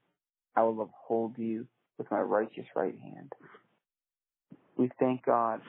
I 0.56 0.62
will 0.62 0.82
uphold 0.82 1.36
you 1.38 1.66
with 1.98 2.10
my 2.10 2.20
righteous 2.20 2.66
right 2.76 2.98
hand. 2.98 3.32
We 4.76 4.90
thank 5.00 5.24
God 5.24 5.60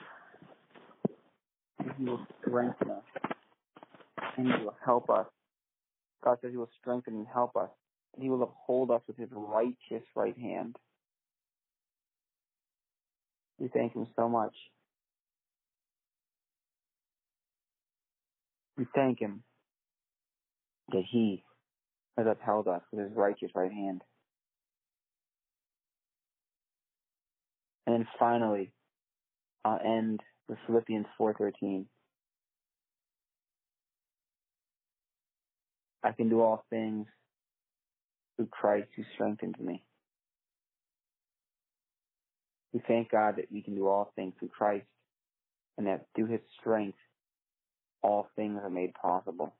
that 1.78 1.96
He 1.98 2.04
will 2.04 2.26
strengthen 2.40 2.90
us 2.90 3.04
and 4.36 4.46
He 4.46 4.64
will 4.64 4.76
help 4.84 5.10
us. 5.10 5.26
God 6.24 6.38
says 6.42 6.50
He 6.52 6.56
will 6.56 6.70
strengthen 6.80 7.14
and 7.14 7.26
help 7.32 7.56
us. 7.56 7.70
And 8.14 8.22
He 8.22 8.30
will 8.30 8.42
uphold 8.42 8.90
us 8.90 9.02
with 9.08 9.16
His 9.16 9.30
righteous 9.32 10.06
right 10.16 10.38
hand. 10.38 10.76
We 13.58 13.68
thank 13.68 13.94
Him 13.94 14.06
so 14.16 14.28
much. 14.28 14.54
We 18.78 18.86
thank 18.94 19.20
Him 19.20 19.42
that 20.92 21.04
He 21.10 21.44
has 22.16 22.26
upheld 22.26 22.68
us 22.68 22.82
with 22.92 23.08
His 23.08 23.16
righteous 23.16 23.50
right 23.54 23.72
hand. 23.72 24.02
And 27.86 27.96
then 27.96 28.08
finally, 28.18 28.72
I'll 29.64 29.80
end 29.84 30.20
with 30.48 30.58
Philippians 30.66 31.06
4:13. 31.18 31.86
I 36.02 36.12
can 36.12 36.28
do 36.28 36.40
all 36.40 36.64
things 36.70 37.06
through 38.36 38.46
Christ 38.46 38.88
who 38.96 39.04
strengthens 39.14 39.58
me. 39.58 39.82
We 42.72 42.80
thank 42.86 43.10
God 43.10 43.36
that 43.36 43.50
we 43.52 43.62
can 43.62 43.74
do 43.74 43.88
all 43.88 44.12
things 44.16 44.34
through 44.38 44.48
Christ 44.48 44.86
and 45.76 45.86
that 45.86 46.06
through 46.14 46.26
his 46.26 46.40
strength 46.58 46.98
all 48.02 48.28
things 48.36 48.60
are 48.62 48.70
made 48.70 48.94
possible. 48.94 49.54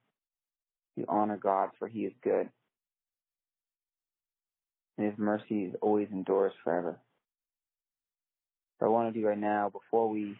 We 0.96 1.04
honor 1.08 1.36
God 1.36 1.70
for 1.78 1.88
he 1.88 2.00
is 2.00 2.12
good. 2.22 2.48
And 4.98 5.06
his 5.06 5.18
mercy 5.18 5.64
is 5.64 5.74
always 5.80 6.08
endures 6.12 6.52
forever. 6.62 6.98
What 8.78 8.88
I 8.88 8.90
want 8.90 9.12
to 9.12 9.20
do 9.20 9.26
right 9.26 9.38
now, 9.38 9.70
before 9.70 10.08
we 10.08 10.36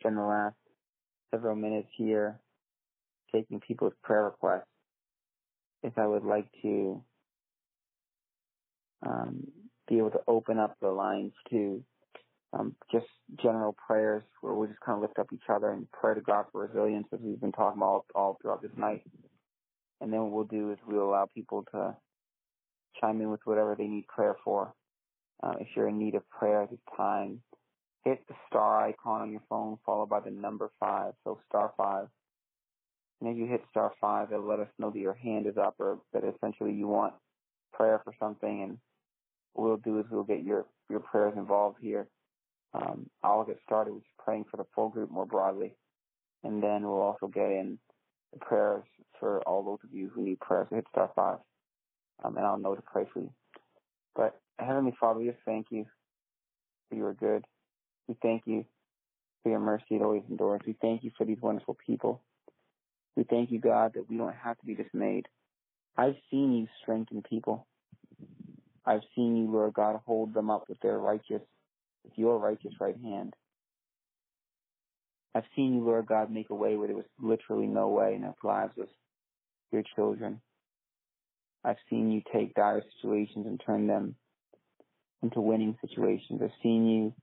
spend 0.00 0.16
the 0.16 0.22
last 0.22 0.56
several 1.30 1.56
minutes 1.56 1.88
here 1.96 2.38
taking 3.32 3.60
people's 3.60 3.94
prayer 4.02 4.24
requests, 4.24 4.66
if 5.82 5.96
I 5.96 6.06
would 6.06 6.24
like 6.24 6.46
to 6.62 7.02
um, 9.04 9.46
be 9.88 9.98
able 9.98 10.10
to 10.10 10.20
open 10.28 10.58
up 10.58 10.76
the 10.80 10.88
lines 10.88 11.32
to 11.50 11.82
um, 12.52 12.74
just 12.90 13.06
general 13.42 13.74
prayers 13.86 14.22
where 14.40 14.54
we 14.54 14.66
just 14.66 14.80
kind 14.80 14.96
of 14.96 15.02
lift 15.02 15.18
up 15.18 15.28
each 15.32 15.48
other 15.48 15.70
and 15.70 15.90
pray 15.90 16.14
to 16.14 16.20
God 16.20 16.44
for 16.52 16.66
resilience 16.66 17.06
as 17.12 17.20
we've 17.20 17.40
been 17.40 17.52
talking 17.52 17.78
about 17.78 17.86
all, 17.86 18.06
all 18.14 18.38
throughout 18.40 18.62
this 18.62 18.70
night. 18.76 19.02
And 20.02 20.12
then 20.12 20.20
what 20.22 20.32
we'll 20.32 20.44
do 20.44 20.72
is 20.72 20.78
we'll 20.86 21.08
allow 21.08 21.28
people 21.32 21.64
to 21.72 21.96
chime 23.00 23.20
in 23.20 23.30
with 23.30 23.40
whatever 23.44 23.76
they 23.76 23.86
need 23.86 24.06
prayer 24.08 24.36
for. 24.44 24.74
Uh, 25.42 25.54
if 25.60 25.68
you're 25.76 25.88
in 25.88 25.98
need 25.98 26.16
of 26.16 26.28
prayer 26.28 26.62
at 26.62 26.70
this 26.70 26.80
time, 26.96 27.40
hit 28.04 28.20
the 28.28 28.34
star 28.48 28.84
icon 28.84 29.22
on 29.22 29.30
your 29.30 29.42
phone 29.48 29.76
followed 29.86 30.08
by 30.08 30.18
the 30.18 30.30
number 30.30 30.70
five, 30.80 31.12
so 31.22 31.38
star 31.48 31.72
five. 31.76 32.08
And 33.20 33.30
as 33.30 33.36
you 33.36 33.46
hit 33.46 33.62
star 33.70 33.92
five, 34.00 34.32
it'll 34.32 34.48
let 34.48 34.58
us 34.58 34.68
know 34.78 34.90
that 34.90 34.98
your 34.98 35.14
hand 35.14 35.46
is 35.46 35.56
up 35.56 35.76
or 35.78 36.00
that 36.12 36.24
essentially 36.24 36.72
you 36.72 36.88
want 36.88 37.14
prayer 37.72 38.00
for 38.02 38.12
something. 38.18 38.62
And 38.62 38.78
what 39.52 39.68
we'll 39.68 39.76
do 39.76 40.00
is 40.00 40.06
we'll 40.10 40.24
get 40.24 40.42
your, 40.42 40.66
your 40.90 41.00
prayers 41.00 41.34
involved 41.36 41.78
here. 41.80 42.08
Um, 42.74 43.08
I'll 43.22 43.44
get 43.44 43.58
started 43.64 43.94
with 43.94 44.02
praying 44.18 44.46
for 44.50 44.56
the 44.56 44.66
full 44.74 44.88
group 44.88 45.12
more 45.12 45.26
broadly. 45.26 45.76
And 46.42 46.60
then 46.60 46.82
we'll 46.82 47.00
also 47.00 47.28
get 47.28 47.50
in 47.52 47.78
prayers 48.40 48.84
for 49.18 49.40
all 49.42 49.62
those 49.62 49.78
of 49.84 49.94
you 49.94 50.10
who 50.14 50.22
need 50.22 50.40
prayers. 50.40 50.68
Hit 50.70 50.86
star 50.90 51.10
five. 51.14 51.38
Um, 52.24 52.36
and 52.36 52.46
I'll 52.46 52.58
know 52.58 52.74
to 52.74 52.82
pray 52.82 53.04
for 53.12 53.20
you. 53.20 53.32
But 54.14 54.40
Heavenly 54.58 54.94
Father, 54.98 55.20
we 55.20 55.26
just 55.26 55.38
thank 55.44 55.66
you 55.70 55.86
for 56.88 56.96
you 56.96 57.06
are 57.06 57.14
good. 57.14 57.44
We 58.08 58.16
thank 58.22 58.42
you 58.46 58.64
for 59.42 59.50
your 59.50 59.60
mercy. 59.60 59.84
that 59.98 60.02
always 60.02 60.22
endures. 60.28 60.60
We 60.66 60.76
thank 60.80 61.04
you 61.04 61.10
for 61.16 61.24
these 61.24 61.40
wonderful 61.40 61.76
people. 61.86 62.20
We 63.16 63.24
thank 63.24 63.50
you, 63.50 63.58
God, 63.58 63.92
that 63.94 64.08
we 64.08 64.16
don't 64.16 64.34
have 64.34 64.58
to 64.58 64.66
be 64.66 64.74
dismayed. 64.74 65.28
I've 65.96 66.16
seen 66.30 66.52
you 66.52 66.66
strengthen 66.80 67.22
people. 67.22 67.66
I've 68.84 69.02
seen 69.14 69.36
you, 69.36 69.50
Lord 69.50 69.74
God, 69.74 70.00
hold 70.06 70.34
them 70.34 70.50
up 70.50 70.68
with 70.68 70.80
their 70.80 70.98
righteous, 70.98 71.42
with 72.04 72.12
your 72.16 72.38
righteous 72.38 72.72
right 72.80 72.96
hand. 73.02 73.34
I've 75.34 75.44
seen 75.56 75.74
you, 75.74 75.84
Lord 75.84 76.06
God, 76.06 76.30
make 76.30 76.50
a 76.50 76.54
way 76.54 76.76
where 76.76 76.88
there 76.88 76.96
was 76.96 77.06
literally 77.20 77.66
no 77.66 77.88
way 77.88 78.14
in 78.14 78.22
the 78.22 78.34
lives 78.42 78.74
of 78.78 78.88
your 79.72 79.82
children. 79.96 80.40
I've 81.64 81.76
seen 81.88 82.10
you 82.10 82.22
take 82.32 82.54
dire 82.54 82.82
situations 82.96 83.46
and 83.46 83.60
turn 83.64 83.86
them 83.86 84.16
into 85.22 85.40
winning 85.40 85.76
situations. 85.86 86.40
I've 86.42 86.50
seen 86.62 86.86
you 86.88 87.14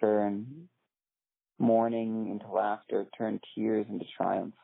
turn 0.00 0.68
mourning 1.58 2.28
into 2.30 2.50
laughter, 2.52 3.06
turn 3.16 3.40
tears 3.54 3.86
into 3.88 4.04
triumph. 4.16 4.54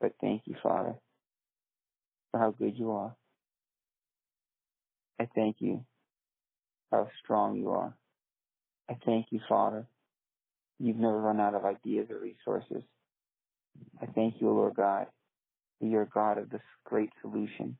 But 0.00 0.12
thank 0.20 0.42
you, 0.46 0.56
Father, 0.62 0.94
for 2.30 2.40
how 2.40 2.50
good 2.50 2.76
you 2.78 2.92
are. 2.92 3.16
I 5.20 5.28
thank 5.34 5.56
you 5.60 5.84
how 6.92 7.08
strong 7.24 7.56
you 7.56 7.70
are. 7.70 7.96
I 8.90 8.96
thank 9.04 9.26
you, 9.30 9.40
Father. 9.48 9.86
You've 10.78 10.96
never 10.96 11.18
run 11.20 11.40
out 11.40 11.54
of 11.54 11.64
ideas 11.64 12.08
or 12.10 12.18
resources. 12.18 12.82
I 14.00 14.06
thank 14.06 14.40
you, 14.40 14.48
Lord 14.50 14.74
God, 14.74 15.06
that 15.80 15.86
you're 15.86 16.06
God 16.06 16.38
of 16.38 16.50
this 16.50 16.60
great 16.84 17.10
solution, 17.22 17.76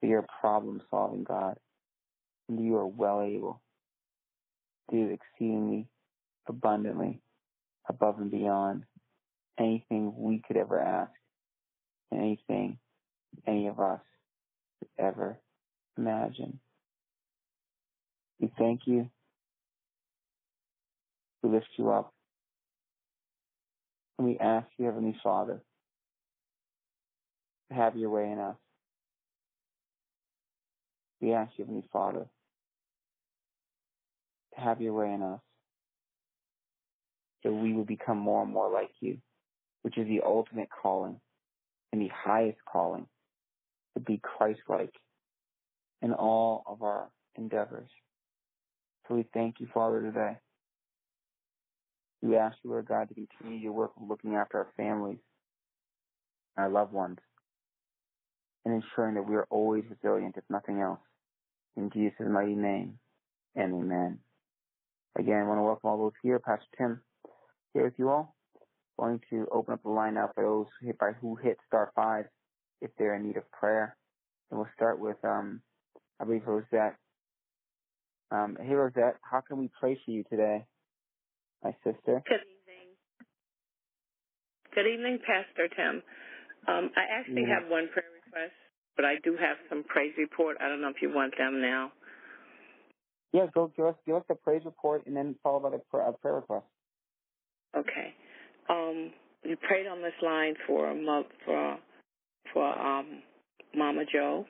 that 0.00 0.08
you're 0.08 0.20
a 0.20 0.40
problem 0.40 0.80
solving 0.90 1.24
God, 1.24 1.56
and 2.48 2.64
you 2.64 2.76
are 2.76 2.86
well 2.86 3.22
able 3.22 3.60
to 4.90 4.96
do 4.96 5.12
exceedingly 5.12 5.88
abundantly 6.48 7.20
above 7.88 8.18
and 8.18 8.30
beyond 8.30 8.84
anything 9.58 10.12
we 10.16 10.42
could 10.46 10.56
ever 10.56 10.80
ask, 10.80 11.12
anything 12.12 12.78
any 13.46 13.66
of 13.68 13.80
us 13.80 14.00
could 14.78 15.04
ever 15.04 15.38
imagine. 15.96 16.60
We 18.40 18.52
thank 18.56 18.82
you. 18.86 19.10
We 21.42 21.50
lift 21.50 21.68
you 21.76 21.90
up. 21.90 22.12
And 24.18 24.26
we 24.26 24.38
ask 24.38 24.66
you, 24.76 24.86
Heavenly 24.86 25.16
Father, 25.22 25.62
to 27.68 27.74
have 27.74 27.96
your 27.96 28.10
way 28.10 28.30
in 28.30 28.38
us. 28.38 28.56
We 31.20 31.32
ask 31.32 31.52
you, 31.56 31.64
Heavenly 31.64 31.84
Father, 31.92 32.26
to 34.54 34.60
have 34.60 34.80
your 34.80 34.94
way 34.94 35.12
in 35.12 35.22
us. 35.22 35.40
So 37.42 37.52
we 37.52 37.72
will 37.72 37.84
become 37.84 38.18
more 38.18 38.42
and 38.42 38.52
more 38.52 38.70
like 38.70 38.90
you, 39.00 39.18
which 39.82 39.96
is 39.96 40.08
the 40.08 40.22
ultimate 40.24 40.68
calling 40.82 41.20
and 41.92 42.02
the 42.02 42.10
highest 42.12 42.58
calling 42.70 43.06
to 43.94 44.00
be 44.00 44.20
Christ-like 44.22 44.92
in 46.02 46.12
all 46.12 46.64
of 46.66 46.82
our 46.82 47.08
endeavors. 47.36 47.88
So 49.06 49.14
we 49.14 49.24
thank 49.32 49.60
you, 49.60 49.68
Father, 49.72 50.02
today. 50.02 50.36
We 52.22 52.36
ask 52.36 52.56
you, 52.64 52.70
Lord 52.70 52.88
God, 52.88 53.08
to 53.08 53.14
continue 53.14 53.58
your 53.58 53.72
work 53.72 53.92
of 53.96 54.08
looking 54.08 54.34
after 54.34 54.58
our 54.58 54.68
families, 54.76 55.18
our 56.56 56.68
loved 56.68 56.92
ones, 56.92 57.18
and 58.64 58.74
ensuring 58.74 59.14
that 59.14 59.28
we 59.28 59.36
are 59.36 59.46
always 59.50 59.84
resilient, 59.88 60.36
if 60.36 60.44
nothing 60.50 60.80
else. 60.80 61.00
In 61.76 61.90
Jesus' 61.90 62.26
mighty 62.28 62.56
name, 62.56 62.98
and 63.54 63.72
amen. 63.74 64.18
Again, 65.16 65.38
I 65.42 65.44
want 65.44 65.58
to 65.58 65.62
welcome 65.62 65.90
all 65.90 65.98
those 65.98 66.12
here. 66.22 66.38
Pastor 66.38 66.66
Tim 66.76 67.00
here 67.74 67.84
with 67.84 67.94
you 67.98 68.08
all. 68.08 68.34
Going 68.98 69.20
to 69.30 69.46
open 69.52 69.74
up 69.74 69.82
the 69.84 69.90
line 69.90 70.14
now 70.14 70.30
for 70.34 70.42
those 70.44 70.66
hit 70.82 70.98
by 70.98 71.12
who 71.20 71.36
hit 71.36 71.58
star 71.66 71.92
five 71.94 72.26
if 72.80 72.90
they're 72.98 73.14
in 73.14 73.26
need 73.26 73.36
of 73.36 73.50
prayer. 73.52 73.96
And 74.50 74.58
we'll 74.58 74.68
start 74.74 74.98
with 74.98 75.16
um 75.24 75.60
I 76.20 76.24
believe 76.24 76.46
Rosette. 76.46 76.96
Um, 78.30 78.56
hey 78.60 78.74
Rosette, 78.74 79.16
how 79.22 79.40
can 79.40 79.58
we 79.58 79.70
pray 79.80 79.98
for 80.04 80.10
you 80.10 80.24
today? 80.28 80.64
My 81.64 81.72
sister. 81.84 82.24
Good 82.28 82.42
evening. 82.46 82.88
Good 84.74 84.86
evening, 84.86 85.18
Pastor 85.26 85.68
Tim. 85.76 86.02
Um, 86.68 86.90
I 86.96 87.04
actually 87.10 87.46
Yeah. 87.48 87.60
have 87.60 87.70
one 87.70 87.88
prayer 87.92 88.10
request, 88.26 88.54
but 88.96 89.04
I 89.04 89.16
do 89.24 89.36
have 89.36 89.58
some 89.68 89.84
praise 89.84 90.14
report. 90.18 90.58
I 90.60 90.68
don't 90.68 90.80
know 90.82 90.90
if 90.90 91.02
you 91.02 91.10
want 91.14 91.34
them 91.38 91.60
now. 91.62 91.92
Yeah, 93.32 93.46
go 93.54 93.68
give 93.76 93.86
us 93.86 93.96
give 94.06 94.16
us 94.16 94.24
the 94.28 94.34
praise 94.36 94.62
report 94.64 95.06
and 95.06 95.16
then 95.16 95.36
follow 95.42 95.60
by 95.60 95.70
the 95.70 95.78
prayer, 95.90 96.12
prayer 96.22 96.36
request. 96.36 96.66
Okay. 97.76 98.14
Um, 98.68 99.12
we 99.44 99.56
prayed 99.56 99.86
on 99.86 100.02
this 100.02 100.14
line 100.22 100.54
for 100.66 100.90
a 100.90 100.94
month 100.94 101.28
for 101.44 101.78
for 102.52 102.66
um, 102.78 103.22
Mama 103.74 104.04
Joe, 104.12 104.46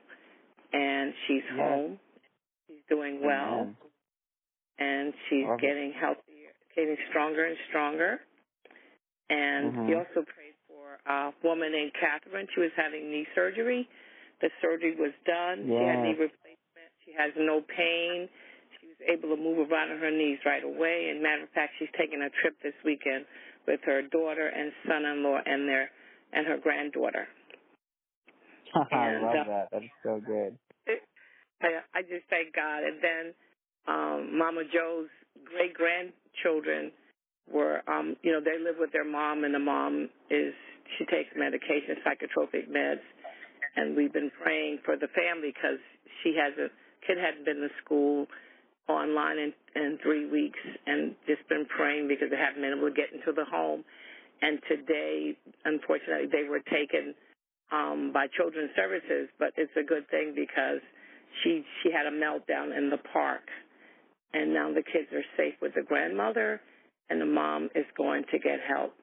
and 0.73 1.14
she's 1.27 1.42
home. 1.57 2.01
She's 2.68 2.83
doing 2.88 3.23
well, 3.25 3.61
Amen. 3.61 3.77
and 4.79 5.14
she's 5.29 5.47
Love 5.49 5.61
getting 5.61 5.92
healthier, 6.01 6.28
getting 6.79 6.97
stronger 7.11 7.45
and 7.47 7.59
stronger. 7.69 8.21
And 9.31 9.75
Mhm. 9.75 9.87
we 9.88 9.95
also 9.95 10.23
prayed 10.25 10.55
for 10.71 10.99
a 11.11 11.35
woman 11.43 11.73
named 11.73 11.93
Catherine. 11.99 12.49
She 12.55 12.61
was 12.61 12.73
having 12.77 13.11
knee 13.11 13.27
surgery. 13.35 13.88
The 14.41 14.51
surgery 14.62 14.95
was 14.97 15.12
done. 15.27 15.67
She 15.77 15.85
had 15.85 16.01
knee 16.01 16.14
replacement. 16.14 16.91
She 17.05 17.12
has 17.19 17.33
no 17.37 17.61
pain. 17.62 18.31
She 18.81 18.87
was 18.88 19.01
able 19.11 19.35
to 19.35 19.37
move 19.43 19.71
around 19.71 19.91
on 19.93 19.99
her 19.99 20.11
knees 20.11 20.38
right 20.47 20.64
away. 20.64 21.11
And 21.11 21.23
matter 21.23 21.43
of 21.43 21.51
fact, 21.51 21.75
she's 21.79 21.91
taking 21.99 22.23
a 22.23 22.31
trip 22.41 22.55
this 22.62 22.75
weekend 22.85 23.27
with 23.67 23.81
her 23.85 24.03
daughter 24.03 24.47
and 24.49 24.73
son-in-law 24.87 25.41
and 25.45 25.69
their 25.69 25.91
and 26.33 26.47
her 26.47 26.59
granddaughter. 26.59 27.27
I 28.75 28.81
And, 28.93 29.25
love 29.25 29.35
uh, 29.35 29.45
that. 29.47 29.69
That 29.73 29.83
is 29.83 29.91
so 30.03 30.21
good. 30.25 30.59
I, 31.62 31.83
I 31.95 32.03
just 32.03 32.29
thank 32.31 32.55
God. 32.55 32.85
And 32.85 33.03
then 33.03 33.35
um, 33.88 34.37
Mama 34.37 34.62
Joe's 34.72 35.09
great 35.44 35.74
grandchildren 35.74 36.92
were, 37.51 37.81
um, 37.88 38.16
you 38.22 38.33
know, 38.33 38.40
they 38.40 38.62
live 38.62 38.77
with 38.79 38.92
their 38.92 39.09
mom, 39.09 39.44
and 39.44 39.55
the 39.55 39.59
mom 39.59 40.09
is 40.31 40.53
she 40.96 41.05
takes 41.07 41.29
medication, 41.37 41.96
psychotropic 42.05 42.68
meds, 42.68 43.05
and 43.77 43.96
we've 43.96 44.12
been 44.12 44.31
praying 44.42 44.79
for 44.85 44.96
the 44.96 45.09
family 45.16 45.53
because 45.53 45.81
she 46.22 46.35
has 46.37 46.53
a 46.59 46.68
kid 47.07 47.18
hadn't 47.18 47.44
been 47.44 47.61
to 47.61 47.68
school 47.85 48.27
online 48.88 49.38
in, 49.38 49.53
in 49.77 49.98
three 50.03 50.29
weeks, 50.29 50.59
and 50.87 51.14
just 51.27 51.46
been 51.48 51.66
praying 51.66 52.09
because 52.09 52.29
they 52.31 52.40
haven't 52.40 52.61
been 52.62 52.77
able 52.77 52.88
to 52.88 52.94
get 52.94 53.12
into 53.12 53.33
the 53.33 53.44
home. 53.44 53.85
And 54.40 54.61
today, 54.68 55.37
unfortunately, 55.64 56.29
they 56.31 56.48
were 56.48 56.61
taken 56.61 57.14
um, 57.72 58.12
by 58.12 58.27
Children's 58.37 58.70
Services, 58.77 59.29
but 59.38 59.53
it's 59.57 59.72
a 59.77 59.85
good 59.85 60.09
thing 60.11 60.33
because 60.35 60.81
she 61.42 61.64
she 61.83 61.90
had 61.92 62.07
a 62.07 62.14
meltdown 62.14 62.77
in 62.77 62.88
the 62.90 62.98
park, 63.12 63.44
and 64.33 64.53
now 64.53 64.73
the 64.73 64.83
kids 64.83 65.09
are 65.12 65.25
safe 65.37 65.55
with 65.61 65.75
the 65.75 65.83
grandmother, 65.83 66.61
and 67.11 67.21
the 67.21 67.27
mom 67.27 67.71
is 67.75 67.87
going 67.97 68.25
to 68.31 68.38
get 68.38 68.61
help. 68.67 68.95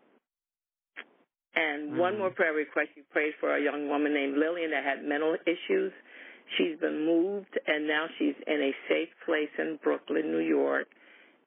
And 1.55 1.97
one 1.97 2.15
Mhm. 2.15 2.19
more 2.19 2.31
prayer 2.31 2.53
request: 2.53 2.89
you 2.95 3.03
prayed 3.11 3.33
for 3.39 3.55
a 3.55 3.61
young 3.61 3.87
woman 3.89 4.13
named 4.13 4.37
Lillian 4.37 4.71
that 4.71 4.83
had 4.83 5.03
mental 5.03 5.37
issues. 5.45 5.93
She's 6.57 6.77
been 6.79 7.05
moved, 7.05 7.57
and 7.65 7.87
now 7.87 8.07
she's 8.17 8.35
in 8.45 8.61
a 8.61 8.75
safe 8.87 9.09
place 9.25 9.49
in 9.57 9.77
Brooklyn, 9.83 10.31
New 10.31 10.39
York, 10.45 10.87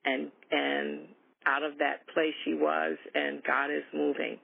and 0.05 0.33
and 0.51 1.09
out 1.47 1.63
of 1.63 1.79
that 1.79 2.07
place 2.09 2.35
she 2.45 2.55
was, 2.55 2.97
and 3.15 3.43
God 3.45 3.71
is 3.71 3.85
moving. 3.93 4.39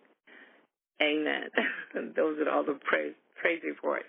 Amen. 1.03 1.51
Those 2.16 2.38
are 2.40 2.51
all 2.51 2.64
the 2.64 2.79
praise 2.85 3.14
praise 3.40 3.62
reports. 3.64 4.05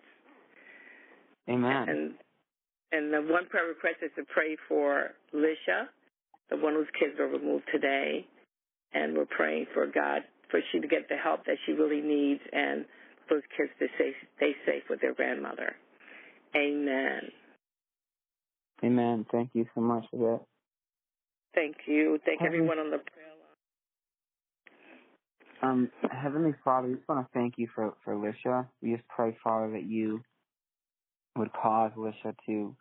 Amen. 1.50 1.90
And 1.90 2.14
and 2.96 3.12
the 3.14 3.22
one 3.32 3.46
prayer 3.48 3.68
request 3.68 3.98
is 4.02 4.12
to 4.16 4.24
pray 4.34 4.56
for 4.68 5.12
Lisha, 5.34 5.88
the 6.50 6.58
one 6.58 6.74
whose 6.74 6.88
kids 6.98 7.14
were 7.20 7.28
removed 7.28 7.66
today, 7.72 8.26
and 8.94 9.16
we're 9.16 9.26
praying 9.26 9.66
for 9.74 9.86
God 9.88 10.22
for 10.50 10.62
she 10.72 10.80
to 10.80 10.88
get 10.88 11.10
the 11.10 11.18
help 11.18 11.46
that 11.46 11.58
she 11.66 11.74
really 11.74 12.02
needs 12.02 12.42
and 12.54 12.86
for 13.28 13.36
those 13.36 13.44
kids 13.58 13.72
to 13.80 13.88
stay 13.96 14.12
stay 14.38 14.56
safe 14.66 14.84
with 14.90 15.02
their 15.02 15.14
grandmother. 15.14 15.76
Amen. 16.56 17.32
Amen. 18.84 19.26
Thank 19.32 19.50
you 19.54 19.66
so 19.76 19.82
much 19.82 20.06
for 20.12 20.18
that. 20.18 20.42
Thank 21.54 21.76
you. 21.88 22.20
Thank 22.26 22.40
Heavenly- 22.42 22.60
everyone 22.60 22.80
on 22.80 22.92
the 22.92 23.00
prayer 23.00 23.28
line. 25.62 25.72
Um, 25.72 25.92
Heavenly 26.12 26.54
Father, 26.64 26.88
we 26.90 26.96
just 26.96 27.08
want 27.08 27.26
to 27.26 27.34
thank 27.34 27.58
you 27.58 27.68
for, 27.74 27.94
for 28.04 28.16
Lisha. 28.16 28.68
We 28.82 28.96
just 28.96 29.08
pray, 29.08 29.36
Father, 29.44 29.72
that 29.72 29.84
you 29.84 30.22
would 31.36 31.52
cause 31.54 31.92
Lisha 31.98 32.36
to 32.46 32.76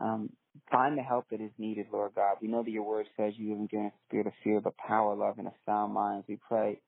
um, 0.00 0.30
find 0.70 0.98
the 0.98 1.02
help 1.02 1.26
that 1.30 1.40
is 1.40 1.52
needed, 1.58 1.86
Lord 1.92 2.14
God. 2.14 2.36
We 2.42 2.48
know 2.48 2.62
that 2.62 2.70
your 2.70 2.84
word 2.84 3.06
says 3.16 3.34
you 3.36 3.50
haven't 3.50 3.70
given 3.70 3.86
a 3.86 3.92
spirit 4.08 4.26
of 4.26 4.32
fear, 4.44 4.60
but 4.60 4.76
power, 4.78 5.14
love, 5.14 5.38
and 5.38 5.48
a 5.48 5.54
sound 5.66 5.94
mind. 5.94 6.24
We 6.28 6.38
pray 6.48 6.80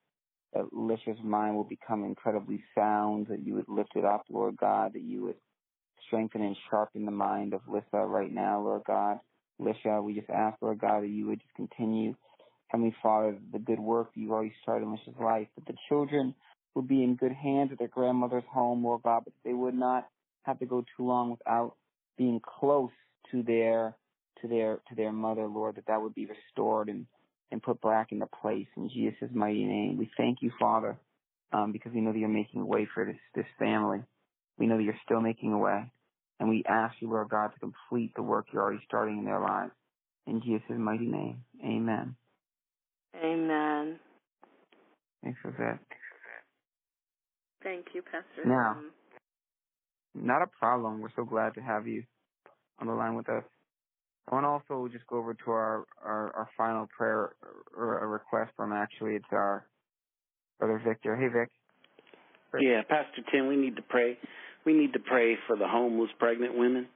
that 0.53 0.73
Lisha's 0.73 1.19
mind 1.23 1.55
will 1.55 1.65
become 1.65 2.05
incredibly 2.05 2.63
sound, 2.75 3.27
that 3.29 3.45
you 3.45 3.55
would 3.55 3.69
lift 3.69 3.91
it 3.95 4.05
up, 4.05 4.25
Lord 4.29 4.57
God, 4.57 4.93
that 4.93 5.03
you 5.03 5.23
would 5.23 5.35
strengthen 6.07 6.41
and 6.41 6.57
sharpen 6.69 7.05
the 7.05 7.11
mind 7.11 7.53
of 7.53 7.61
Lissa 7.67 8.05
right 8.05 8.33
now, 8.33 8.61
Lord 8.61 8.83
God. 8.87 9.19
Lisha, 9.61 10.03
we 10.03 10.15
just 10.15 10.29
ask, 10.29 10.57
Lord 10.61 10.79
God, 10.79 11.03
that 11.03 11.09
you 11.09 11.27
would 11.27 11.41
just 11.41 11.55
continue, 11.55 12.15
Heavenly 12.69 12.95
Father, 13.03 13.37
the 13.51 13.59
good 13.59 13.79
work 13.79 14.13
that 14.13 14.21
you 14.21 14.31
already 14.33 14.53
started 14.63 14.85
in 14.85 14.91
Lisha's 14.91 15.19
life, 15.21 15.47
that 15.55 15.67
the 15.67 15.77
children 15.89 16.35
would 16.75 16.87
be 16.87 17.03
in 17.03 17.15
good 17.15 17.33
hands 17.33 17.71
at 17.71 17.79
their 17.79 17.89
grandmother's 17.89 18.43
home, 18.51 18.83
Lord 18.83 19.03
God, 19.03 19.23
but 19.25 19.33
they 19.45 19.53
would 19.53 19.75
not 19.75 20.07
have 20.43 20.59
to 20.59 20.65
go 20.65 20.83
too 20.97 21.05
long 21.05 21.31
without 21.31 21.75
being 22.19 22.41
close 22.59 22.91
to 23.31 23.41
their 23.41 23.95
to 24.41 24.47
their 24.47 24.79
to 24.89 24.95
their 24.95 25.11
mother, 25.11 25.47
Lord, 25.47 25.75
that 25.77 25.87
that 25.87 26.01
would 26.01 26.13
be 26.13 26.27
restored 26.27 26.89
and 26.89 27.07
and 27.51 27.63
put 27.63 27.81
back 27.81 28.11
into 28.11 28.27
place 28.27 28.67
in 28.77 28.89
Jesus' 28.89 29.29
mighty 29.33 29.65
name. 29.65 29.97
We 29.97 30.11
thank 30.17 30.39
you, 30.41 30.51
Father, 30.59 30.99
um, 31.51 31.71
because 31.71 31.93
we 31.93 32.01
know 32.01 32.11
that 32.11 32.19
you're 32.19 32.29
making 32.29 32.61
a 32.61 32.65
way 32.65 32.87
for 32.93 33.05
this 33.05 33.15
this 33.33 33.47
family. 33.57 34.03
We 34.59 34.67
know 34.67 34.77
that 34.77 34.83
you're 34.83 34.99
still 35.03 35.21
making 35.21 35.53
a 35.53 35.57
way, 35.57 35.91
and 36.39 36.49
we 36.49 36.63
ask 36.67 36.95
you, 36.99 37.09
Lord 37.09 37.29
God, 37.29 37.47
to 37.53 37.59
complete 37.59 38.13
the 38.15 38.21
work 38.21 38.47
you're 38.51 38.61
already 38.61 38.83
starting 38.85 39.17
in 39.17 39.25
their 39.25 39.39
lives. 39.39 39.71
In 40.27 40.41
Jesus' 40.41 40.77
mighty 40.77 41.07
name, 41.07 41.43
Amen. 41.65 42.15
Amen. 43.15 43.99
Thanks 45.23 45.39
for 45.41 45.51
that. 45.57 45.79
Thank 47.63 47.87
you, 47.93 48.01
Pastor. 48.01 48.45
Now. 48.45 48.77
Not 50.15 50.41
a 50.41 50.47
problem. 50.47 51.01
We're 51.01 51.09
so 51.15 51.23
glad 51.25 51.53
to 51.55 51.61
have 51.61 51.87
you 51.87 52.03
on 52.79 52.87
the 52.87 52.93
line 52.93 53.15
with 53.15 53.29
us. 53.29 53.43
I 54.29 54.35
want 54.35 54.43
to 54.45 54.49
also 54.75 54.87
just 54.91 55.07
go 55.07 55.17
over 55.17 55.33
to 55.33 55.51
our, 55.51 55.85
our, 56.03 56.35
our 56.35 56.49
final 56.57 56.87
prayer 56.95 57.33
or 57.75 57.99
a 57.99 58.07
request 58.07 58.51
from 58.55 58.71
actually 58.73 59.15
it's 59.15 59.25
our 59.31 59.65
brother 60.59 60.81
Victor. 60.85 61.15
Hey 61.15 61.27
Vic. 61.27 61.49
Yeah, 62.61 62.81
Pastor 62.87 63.21
Tim, 63.31 63.47
we 63.47 63.55
need 63.55 63.75
to 63.75 63.81
pray. 63.81 64.17
We 64.65 64.73
need 64.73 64.93
to 64.93 64.99
pray 64.99 65.35
for 65.47 65.55
the 65.55 65.67
homeless 65.67 66.09
pregnant 66.19 66.57
women 66.57 66.87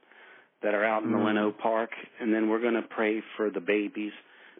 that 0.62 0.74
are 0.74 0.84
out 0.84 1.02
in 1.02 1.12
the 1.12 1.18
Mm. 1.18 1.26
Leno 1.26 1.52
Park, 1.52 1.90
and 2.20 2.32
then 2.32 2.48
we're 2.48 2.60
going 2.60 2.74
to 2.74 2.82
pray 2.82 3.22
for 3.36 3.50
the 3.50 3.60
babies, 3.60 4.12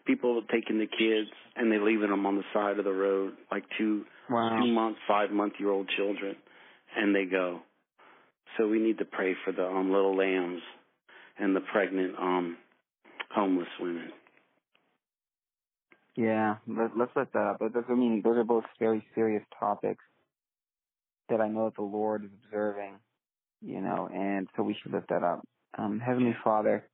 people 0.05 0.41
taking 0.51 0.77
the 0.79 0.87
kids 0.87 1.29
and 1.55 1.71
they 1.71 1.79
leaving 1.79 2.09
them 2.09 2.25
on 2.25 2.35
the 2.37 2.43
side 2.53 2.77
of 2.77 2.85
the 2.85 2.91
road, 2.93 3.33
like 3.51 3.63
two 3.77 4.05
Wow. 4.29 4.57
two 4.59 4.67
month, 4.67 4.97
five 5.07 5.31
month 5.31 5.53
year 5.59 5.69
old 5.69 5.87
children, 5.95 6.35
and 6.95 7.13
they 7.15 7.25
go. 7.25 7.61
So 8.57 8.67
we 8.67 8.79
need 8.79 8.97
to 8.99 9.05
pray 9.05 9.35
for 9.43 9.51
the 9.51 9.65
um 9.65 9.91
little 9.91 10.15
lambs 10.15 10.61
and 11.37 11.55
the 11.55 11.61
pregnant 11.61 12.15
um 12.17 12.57
homeless 13.31 13.67
women. 13.79 14.11
Yeah, 16.15 16.55
let, 16.67 16.97
let's 16.97 17.11
let 17.15 17.33
that 17.33 17.39
up. 17.39 17.57
But 17.59 17.71
I 17.89 17.93
mean, 17.93 18.21
those 18.23 18.37
are 18.37 18.43
both 18.45 18.63
very 18.79 19.05
serious 19.13 19.43
topics 19.59 20.03
that 21.29 21.41
I 21.41 21.49
know 21.49 21.65
that 21.65 21.75
the 21.75 21.81
Lord 21.81 22.23
is 22.23 22.29
observing, 22.45 22.95
you 23.61 23.81
know, 23.81 24.07
and 24.13 24.47
so 24.55 24.63
we 24.63 24.77
should 24.81 24.93
lift 24.93 25.09
that 25.09 25.23
up. 25.23 25.41
Um, 25.77 25.99
Heavenly 25.99 26.35
Father, 26.43 26.85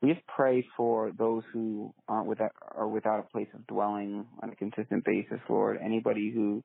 we 0.00 0.14
just 0.14 0.26
pray 0.26 0.66
for 0.76 1.12
those 1.18 1.42
who 1.52 1.92
aren't 2.08 2.26
without 2.26 2.52
are 2.74 2.88
without 2.88 3.20
a 3.20 3.30
place 3.30 3.48
of 3.54 3.66
dwelling 3.66 4.24
on 4.42 4.50
a 4.50 4.56
consistent 4.56 5.04
basis, 5.04 5.40
Lord. 5.48 5.78
Anybody 5.84 6.32
who 6.34 6.62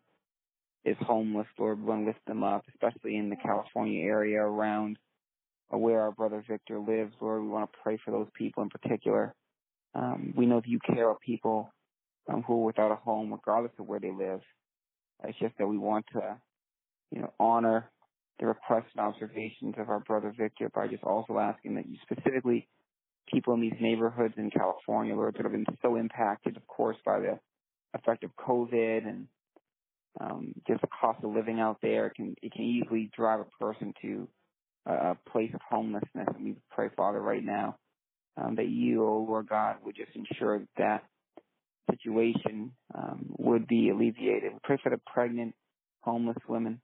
is 0.85 0.95
homeless, 1.01 1.47
Lord, 1.57 1.79
we 1.79 1.85
want 1.85 2.03
to 2.03 2.07
lift 2.07 2.25
them 2.27 2.43
up, 2.43 2.63
especially 2.69 3.17
in 3.17 3.29
the 3.29 3.35
California 3.35 4.05
area 4.05 4.41
around 4.41 4.97
uh, 5.73 5.77
where 5.77 6.01
our 6.01 6.11
brother 6.11 6.43
Victor 6.47 6.79
lives, 6.79 7.13
Lord. 7.19 7.41
We 7.41 7.49
want 7.49 7.71
to 7.71 7.77
pray 7.83 7.97
for 8.05 8.11
those 8.11 8.27
people 8.35 8.63
in 8.63 8.69
particular. 8.69 9.33
Um, 9.95 10.33
we 10.37 10.45
know 10.45 10.59
that 10.61 10.69
you 10.69 10.79
care 10.79 11.09
about 11.09 11.21
people 11.21 11.71
um, 12.31 12.43
who 12.43 12.61
are 12.61 12.65
without 12.65 12.91
a 12.91 12.95
home, 12.95 13.31
regardless 13.31 13.71
of 13.79 13.87
where 13.87 13.99
they 13.99 14.11
live. 14.11 14.41
It's 15.23 15.39
just 15.39 15.57
that 15.57 15.67
we 15.67 15.77
want 15.77 16.05
to, 16.13 16.37
you 17.11 17.21
know, 17.21 17.33
honor 17.39 17.89
the 18.39 18.45
requests 18.45 18.91
and 18.95 19.05
observations 19.05 19.75
of 19.77 19.89
our 19.89 20.01
brother 20.01 20.33
Victor 20.37 20.69
by 20.73 20.87
just 20.87 21.03
also 21.03 21.39
asking 21.39 21.75
that 21.75 21.87
you 21.87 21.95
specifically 22.03 22.67
people 23.31 23.53
in 23.53 23.61
these 23.61 23.79
neighborhoods 23.79 24.35
in 24.37 24.51
California, 24.51 25.15
Lord, 25.15 25.35
that 25.35 25.43
have 25.43 25.51
been 25.51 25.65
so 25.81 25.95
impacted, 25.95 26.57
of 26.57 26.67
course, 26.67 26.97
by 27.05 27.19
the 27.19 27.39
effect 27.95 28.23
of 28.23 28.31
COVID 28.35 29.07
and 29.07 29.27
um, 30.19 30.53
just 30.67 30.81
the 30.81 30.87
cost 30.87 31.23
of 31.23 31.33
living 31.35 31.59
out 31.59 31.77
there. 31.81 32.11
Can 32.15 32.35
it 32.41 32.51
can 32.53 32.63
easily 32.63 33.09
drive 33.15 33.41
a 33.41 33.63
person 33.63 33.93
to 34.01 34.27
a 34.85 35.17
place 35.31 35.51
of 35.53 35.61
homelessness. 35.69 36.27
And 36.35 36.45
we 36.45 36.55
pray, 36.71 36.89
Father, 36.95 37.21
right 37.21 37.43
now 37.43 37.77
um, 38.37 38.55
that 38.55 38.67
you, 38.67 39.03
oh 39.03 39.25
Lord 39.27 39.47
God, 39.49 39.77
would 39.83 39.95
just 39.95 40.15
ensure 40.15 40.59
that 40.59 40.67
that 40.77 41.03
situation 41.91 42.71
um, 42.93 43.25
would 43.37 43.67
be 43.67 43.89
alleviated. 43.89 44.53
We 44.53 44.59
pray 44.63 44.77
for 44.83 44.89
the 44.89 45.01
pregnant, 45.11 45.55
homeless 46.01 46.37
women, 46.47 46.81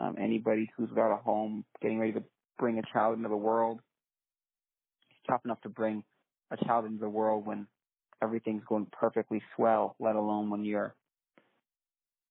um, 0.00 0.16
anybody 0.18 0.70
who's 0.76 0.90
got 0.94 1.12
a 1.12 1.16
home, 1.16 1.64
getting 1.82 1.98
ready 1.98 2.12
to 2.12 2.22
bring 2.58 2.78
a 2.78 2.82
child 2.92 3.16
into 3.16 3.28
the 3.28 3.36
world. 3.36 3.80
tough 5.28 5.42
enough 5.44 5.60
to 5.62 5.68
bring 5.68 6.02
a 6.50 6.64
child 6.64 6.86
into 6.86 7.00
the 7.00 7.08
world 7.08 7.46
when 7.46 7.66
everything's 8.22 8.64
going 8.68 8.86
perfectly 8.92 9.42
swell, 9.54 9.96
let 10.00 10.16
alone 10.16 10.50
when 10.50 10.64
you're 10.64 10.94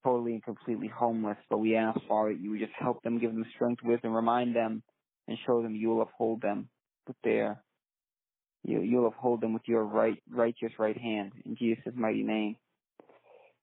totally 0.03 0.33
and 0.33 0.43
completely 0.43 0.87
homeless. 0.87 1.37
But 1.49 1.57
we 1.57 1.75
ask, 1.75 1.99
Father, 2.07 2.33
that 2.33 2.41
you 2.41 2.51
would 2.51 2.59
just 2.59 2.73
help 2.77 3.01
them, 3.03 3.19
give 3.19 3.33
them 3.33 3.45
strength, 3.55 3.83
wisdom, 3.83 4.13
remind 4.13 4.55
them, 4.55 4.83
and 5.27 5.37
show 5.45 5.61
them 5.61 5.75
you 5.75 5.89
will 5.89 6.01
uphold 6.01 6.41
them 6.41 6.69
with 7.07 7.17
their 7.23 7.61
you 8.63 8.81
you'll 8.81 9.07
uphold 9.07 9.41
them 9.41 9.53
with 9.53 9.63
your 9.65 9.83
right 9.83 10.21
righteous 10.29 10.71
right 10.77 10.97
hand 10.97 11.31
in 11.45 11.55
Jesus' 11.55 11.93
mighty 11.95 12.23
name. 12.23 12.57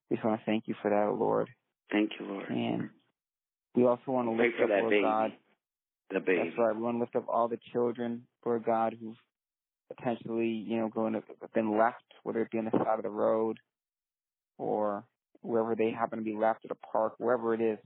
We 0.09 0.17
just 0.17 0.25
want 0.25 0.41
to 0.41 0.47
thank 0.47 0.65
you 0.67 0.75
for 0.81 0.91
that, 0.91 1.19
Lord. 1.19 1.49
Thank 1.91 2.13
you, 2.19 2.27
Lord. 2.27 2.49
And 2.49 2.91
we 3.75 3.85
also 3.85 4.03
want 4.09 4.29
to 4.29 4.33
lift 4.33 4.57
for 4.57 4.65
up, 4.65 4.71
that 4.71 4.81
Lord 4.81 4.91
baby. 4.91 5.03
God, 5.03 5.33
The 6.13 6.21
baby. 6.21 6.43
That's 6.45 6.59
right. 6.59 6.77
We 6.77 6.83
want 6.83 6.97
to 6.97 7.01
lift 7.01 7.17
up 7.17 7.27
all 7.29 7.49
the 7.49 7.59
children, 7.73 8.27
Lord 8.45 8.65
God, 8.65 8.97
who've 9.01 9.17
potentially, 9.95 10.49
you 10.49 10.79
know, 10.79 10.89
going 10.89 11.15
to 11.15 11.23
have 11.41 11.53
been 11.53 11.77
left, 11.77 12.05
whether 12.23 12.43
it 12.43 12.51
be 12.51 12.59
on 12.59 12.67
the 12.67 12.71
side 12.71 12.99
of 12.99 13.03
the 13.03 13.11
road 13.11 13.59
or 14.59 15.05
wherever 15.45 15.75
they 15.75 15.91
happen 15.91 16.19
to 16.19 16.25
be 16.25 16.35
left 16.35 16.65
at 16.65 16.71
a 16.71 16.87
park, 16.93 17.15
wherever 17.19 17.55
it 17.55 17.61
is. 17.61 17.79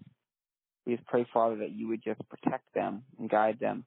We 0.86 0.96
just 0.96 1.06
pray, 1.06 1.26
Father, 1.32 1.56
that 1.56 1.72
you 1.72 1.88
would 1.88 2.02
just 2.02 2.20
protect 2.28 2.72
them 2.74 3.02
and 3.18 3.28
guide 3.28 3.58
them. 3.60 3.84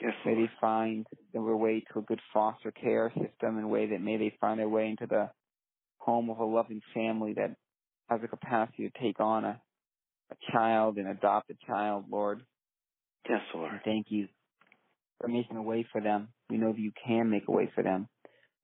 Yes, 0.00 0.12
May 0.24 0.34
they 0.34 0.50
find 0.60 1.06
their 1.32 1.42
way 1.42 1.84
to 1.92 1.98
a 1.98 2.02
good 2.02 2.20
foster 2.32 2.70
care 2.70 3.12
system 3.14 3.58
and 3.58 3.68
way 3.68 3.86
that 3.90 4.00
may 4.00 4.16
they 4.16 4.34
find 4.40 4.58
their 4.58 4.68
way 4.68 4.88
into 4.88 5.06
the 5.06 5.30
home 5.98 6.30
of 6.30 6.38
a 6.38 6.44
loving 6.44 6.80
family 6.94 7.34
that 7.34 7.54
has 8.08 8.20
the 8.22 8.28
capacity 8.28 8.88
to 8.88 8.98
take 9.02 9.20
on 9.20 9.44
a, 9.44 9.60
a 10.30 10.52
child 10.52 10.96
and 10.96 11.06
adopt 11.06 11.50
a 11.50 11.54
child, 11.66 12.06
Lord. 12.10 12.42
Yes, 13.28 13.40
Lord. 13.54 13.72
And 13.72 13.80
thank 13.84 14.06
you 14.08 14.28
for 15.20 15.28
making 15.28 15.56
a 15.56 15.62
way 15.62 15.86
for 15.92 16.00
them. 16.00 16.28
We 16.48 16.56
know 16.56 16.72
that 16.72 16.80
you 16.80 16.92
can 17.06 17.28
make 17.28 17.46
a 17.48 17.52
way 17.52 17.70
for 17.74 17.82
them. 17.82 18.08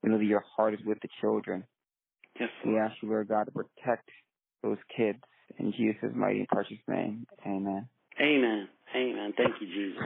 We 0.03 0.11
know 0.11 0.19
that 0.19 0.25
your 0.25 0.45
heart 0.57 0.75
is 0.75 0.81
with 0.87 0.99
the 1.03 1.09
children. 1.21 1.65
Yes, 2.41 2.49
We 2.65 2.79
ask 2.79 2.95
you, 3.03 3.09
Lord 3.09 3.29
God, 3.29 3.45
to 3.45 3.51
protect 3.51 4.09
those 4.63 4.79
kids 4.97 5.19
in 5.59 5.73
Jesus' 5.73 6.15
mighty 6.15 6.41
and 6.41 6.49
precious 6.49 6.79
name. 6.89 7.27
Amen. 7.47 7.89
Amen. 8.21 8.69
Amen. 8.95 9.35
Thank 9.37 9.55
you, 9.61 9.67
Jesus. 9.67 10.03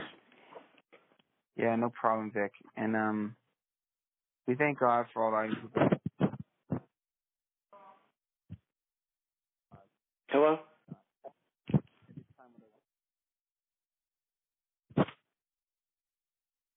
Yeah, 1.55 1.75
no 1.75 1.89
problem, 1.89 2.31
Vic. 2.33 2.51
And 2.77 2.95
um, 2.95 3.35
we 4.47 4.55
thank 4.55 4.79
God 4.79 5.05
for 5.13 5.23
all 5.23 5.31
that 5.31 5.49
you've 5.49 5.91
Hello? 10.29 10.59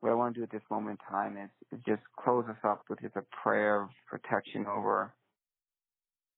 what 0.04 0.12
I 0.12 0.16
want 0.16 0.34
to 0.34 0.40
do 0.40 0.44
at 0.44 0.50
this 0.50 0.60
moment 0.70 1.00
in 1.00 1.10
time 1.10 1.38
is, 1.38 1.50
is 1.72 1.82
just 1.86 2.02
close 2.22 2.44
us 2.46 2.58
up 2.62 2.82
with 2.90 3.00
just 3.00 3.16
a 3.16 3.24
prayer 3.42 3.84
of 3.84 3.88
protection 4.06 4.66
over 4.66 5.14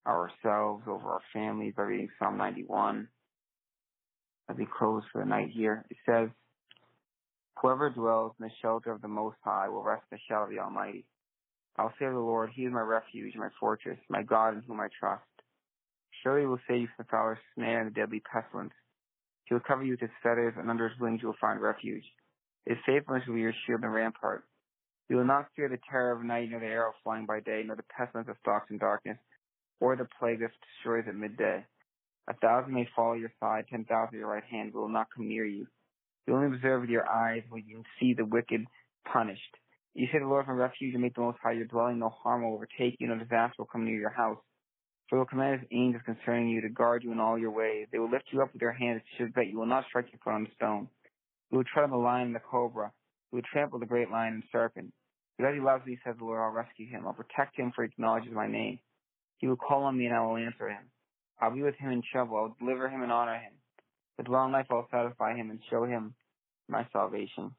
ourselves, 0.06 0.84
over 0.86 1.08
our 1.08 1.22
families 1.32 1.74
by 1.76 1.82
reading 1.82 2.08
Psalm 2.18 2.38
91 2.38 3.08
as 4.48 4.56
we 4.56 4.66
close 4.78 5.02
for 5.12 5.22
the 5.22 5.28
night 5.28 5.50
here. 5.52 5.84
It 5.90 5.96
says, 6.06 6.28
Whoever 7.60 7.90
dwells 7.90 8.32
in 8.38 8.44
the 8.46 8.52
shelter 8.62 8.92
of 8.92 9.02
the 9.02 9.08
Most 9.08 9.36
High 9.42 9.68
will 9.68 9.82
rest 9.82 10.04
in 10.10 10.16
the 10.16 10.20
shadow 10.28 10.44
of 10.44 10.50
the 10.50 10.58
Almighty. 10.58 11.06
I'll 11.78 11.92
say 11.98 12.06
of 12.06 12.14
the 12.14 12.20
Lord, 12.20 12.50
He 12.54 12.62
is 12.62 12.72
my 12.72 12.80
refuge, 12.80 13.34
my 13.36 13.48
fortress, 13.58 13.98
my 14.08 14.22
God 14.22 14.54
in 14.54 14.62
whom 14.66 14.80
I 14.80 14.88
trust. 14.98 15.24
Surely 16.22 16.42
He 16.42 16.46
will 16.46 16.60
save 16.68 16.82
you 16.82 16.88
from 16.96 17.04
the 17.04 17.10
fowler's 17.10 17.38
snare 17.54 17.80
and 17.80 17.90
the 17.90 17.94
deadly 17.94 18.20
pestilence. 18.20 18.72
He 19.44 19.54
will 19.54 19.62
cover 19.66 19.84
you 19.84 19.92
with 19.92 20.00
His 20.00 20.10
feathers, 20.22 20.54
and 20.56 20.70
under 20.70 20.88
His 20.88 20.98
wings 20.98 21.20
you 21.22 21.28
will 21.28 21.36
find 21.40 21.60
refuge. 21.60 22.04
His 22.66 22.78
faithfulness 22.86 23.24
will 23.26 23.34
be 23.34 23.40
your 23.40 23.54
shield 23.66 23.82
and 23.82 23.92
rampart. 23.92 24.44
You 25.08 25.16
will 25.16 25.24
not 25.24 25.48
fear 25.54 25.68
the 25.68 25.78
terror 25.88 26.12
of 26.12 26.24
night, 26.24 26.50
nor 26.50 26.60
the 26.60 26.66
arrow 26.66 26.92
flying 27.04 27.26
by 27.26 27.40
day, 27.40 27.62
nor 27.64 27.76
the 27.76 27.84
pestilence 27.84 28.26
that 28.26 28.38
stalks 28.40 28.70
in 28.70 28.78
darkness, 28.78 29.18
or 29.80 29.96
the 29.96 30.08
plague 30.18 30.40
that 30.40 30.50
destroys 30.74 31.04
at 31.08 31.14
midday. 31.14 31.64
A 32.28 32.34
thousand 32.34 32.74
may 32.74 32.88
fall 32.96 33.14
at 33.14 33.20
your 33.20 33.32
side, 33.40 33.66
ten 33.70 33.84
thousand 33.84 34.16
at 34.16 34.20
your 34.20 34.28
right 34.28 34.44
hand, 34.44 34.72
but 34.72 34.80
will 34.80 34.88
not 34.88 35.08
come 35.14 35.28
near 35.28 35.44
you. 35.44 35.66
You 36.26 36.34
only 36.34 36.56
observe 36.56 36.80
with 36.80 36.90
your 36.90 37.08
eyes 37.08 37.42
when 37.50 37.64
you 37.66 37.82
see 38.00 38.14
the 38.14 38.24
wicked 38.24 38.64
punished. 39.10 39.56
You 39.94 40.08
say 40.12 40.18
the 40.18 40.26
Lord 40.26 40.44
is 40.44 40.48
my 40.48 40.54
refuge 40.54 40.92
and 40.92 41.02
make 41.02 41.14
the 41.14 41.20
Most 41.20 41.38
High 41.42 41.52
your 41.52 41.66
dwelling. 41.66 41.98
No 41.98 42.10
harm 42.10 42.42
will 42.42 42.54
overtake 42.54 42.96
you, 42.98 43.06
no 43.08 43.16
disaster 43.16 43.54
will 43.58 43.66
come 43.66 43.84
near 43.84 43.98
your 43.98 44.10
house. 44.10 44.38
For 45.08 45.16
he 45.16 45.18
will 45.20 45.26
command 45.26 45.60
his 45.60 45.68
angels 45.70 46.02
concerning 46.04 46.48
you 46.48 46.60
to 46.62 46.68
guard 46.68 47.04
you 47.04 47.12
in 47.12 47.20
all 47.20 47.38
your 47.38 47.52
ways. 47.52 47.86
They 47.92 47.98
will 47.98 48.10
lift 48.10 48.24
you 48.32 48.42
up 48.42 48.52
with 48.52 48.60
their 48.60 48.72
hands, 48.72 49.02
so 49.16 49.28
that 49.36 49.46
you 49.46 49.58
will 49.58 49.66
not 49.66 49.84
strike 49.88 50.06
your 50.10 50.18
foot 50.24 50.34
on 50.34 50.46
a 50.46 50.54
stone. 50.56 50.88
You 51.50 51.58
will 51.58 51.64
tread 51.64 51.84
on 51.84 51.90
the 51.90 51.96
lion 51.96 52.26
and 52.26 52.34
the 52.34 52.40
cobra. 52.40 52.90
You 53.30 53.36
will 53.36 53.48
trample 53.52 53.78
the 53.78 53.86
great 53.86 54.10
lion 54.10 54.34
and 54.34 54.42
serpent. 54.50 54.92
Because 55.38 55.54
he 55.54 55.60
loves 55.60 55.86
me, 55.86 55.98
says 56.04 56.16
the 56.18 56.24
Lord, 56.24 56.40
I'll 56.40 56.50
rescue 56.50 56.88
him. 56.88 57.06
I'll 57.06 57.12
protect 57.12 57.56
him, 57.56 57.72
for 57.74 57.84
he 57.84 57.90
acknowledges 57.90 58.32
my 58.32 58.48
name. 58.48 58.80
He 59.38 59.46
will 59.46 59.56
call 59.56 59.84
on 59.84 59.96
me, 59.96 60.06
and 60.06 60.14
I 60.14 60.20
will 60.24 60.36
answer 60.36 60.68
him. 60.68 60.90
I'll 61.40 61.54
be 61.54 61.62
with 61.62 61.76
him 61.76 61.90
in 61.90 62.02
trouble. 62.10 62.36
I 62.36 62.40
will 62.42 62.56
deliver 62.58 62.88
him 62.88 63.02
and 63.02 63.12
honor 63.12 63.34
him. 63.34 63.52
With 64.16 64.28
long 64.28 64.52
life 64.52 64.66
I 64.70 64.74
will 64.74 64.88
satisfy 64.90 65.34
him 65.34 65.50
and 65.50 65.60
show 65.70 65.84
him 65.84 66.14
my 66.68 66.86
salvation. 66.92 67.54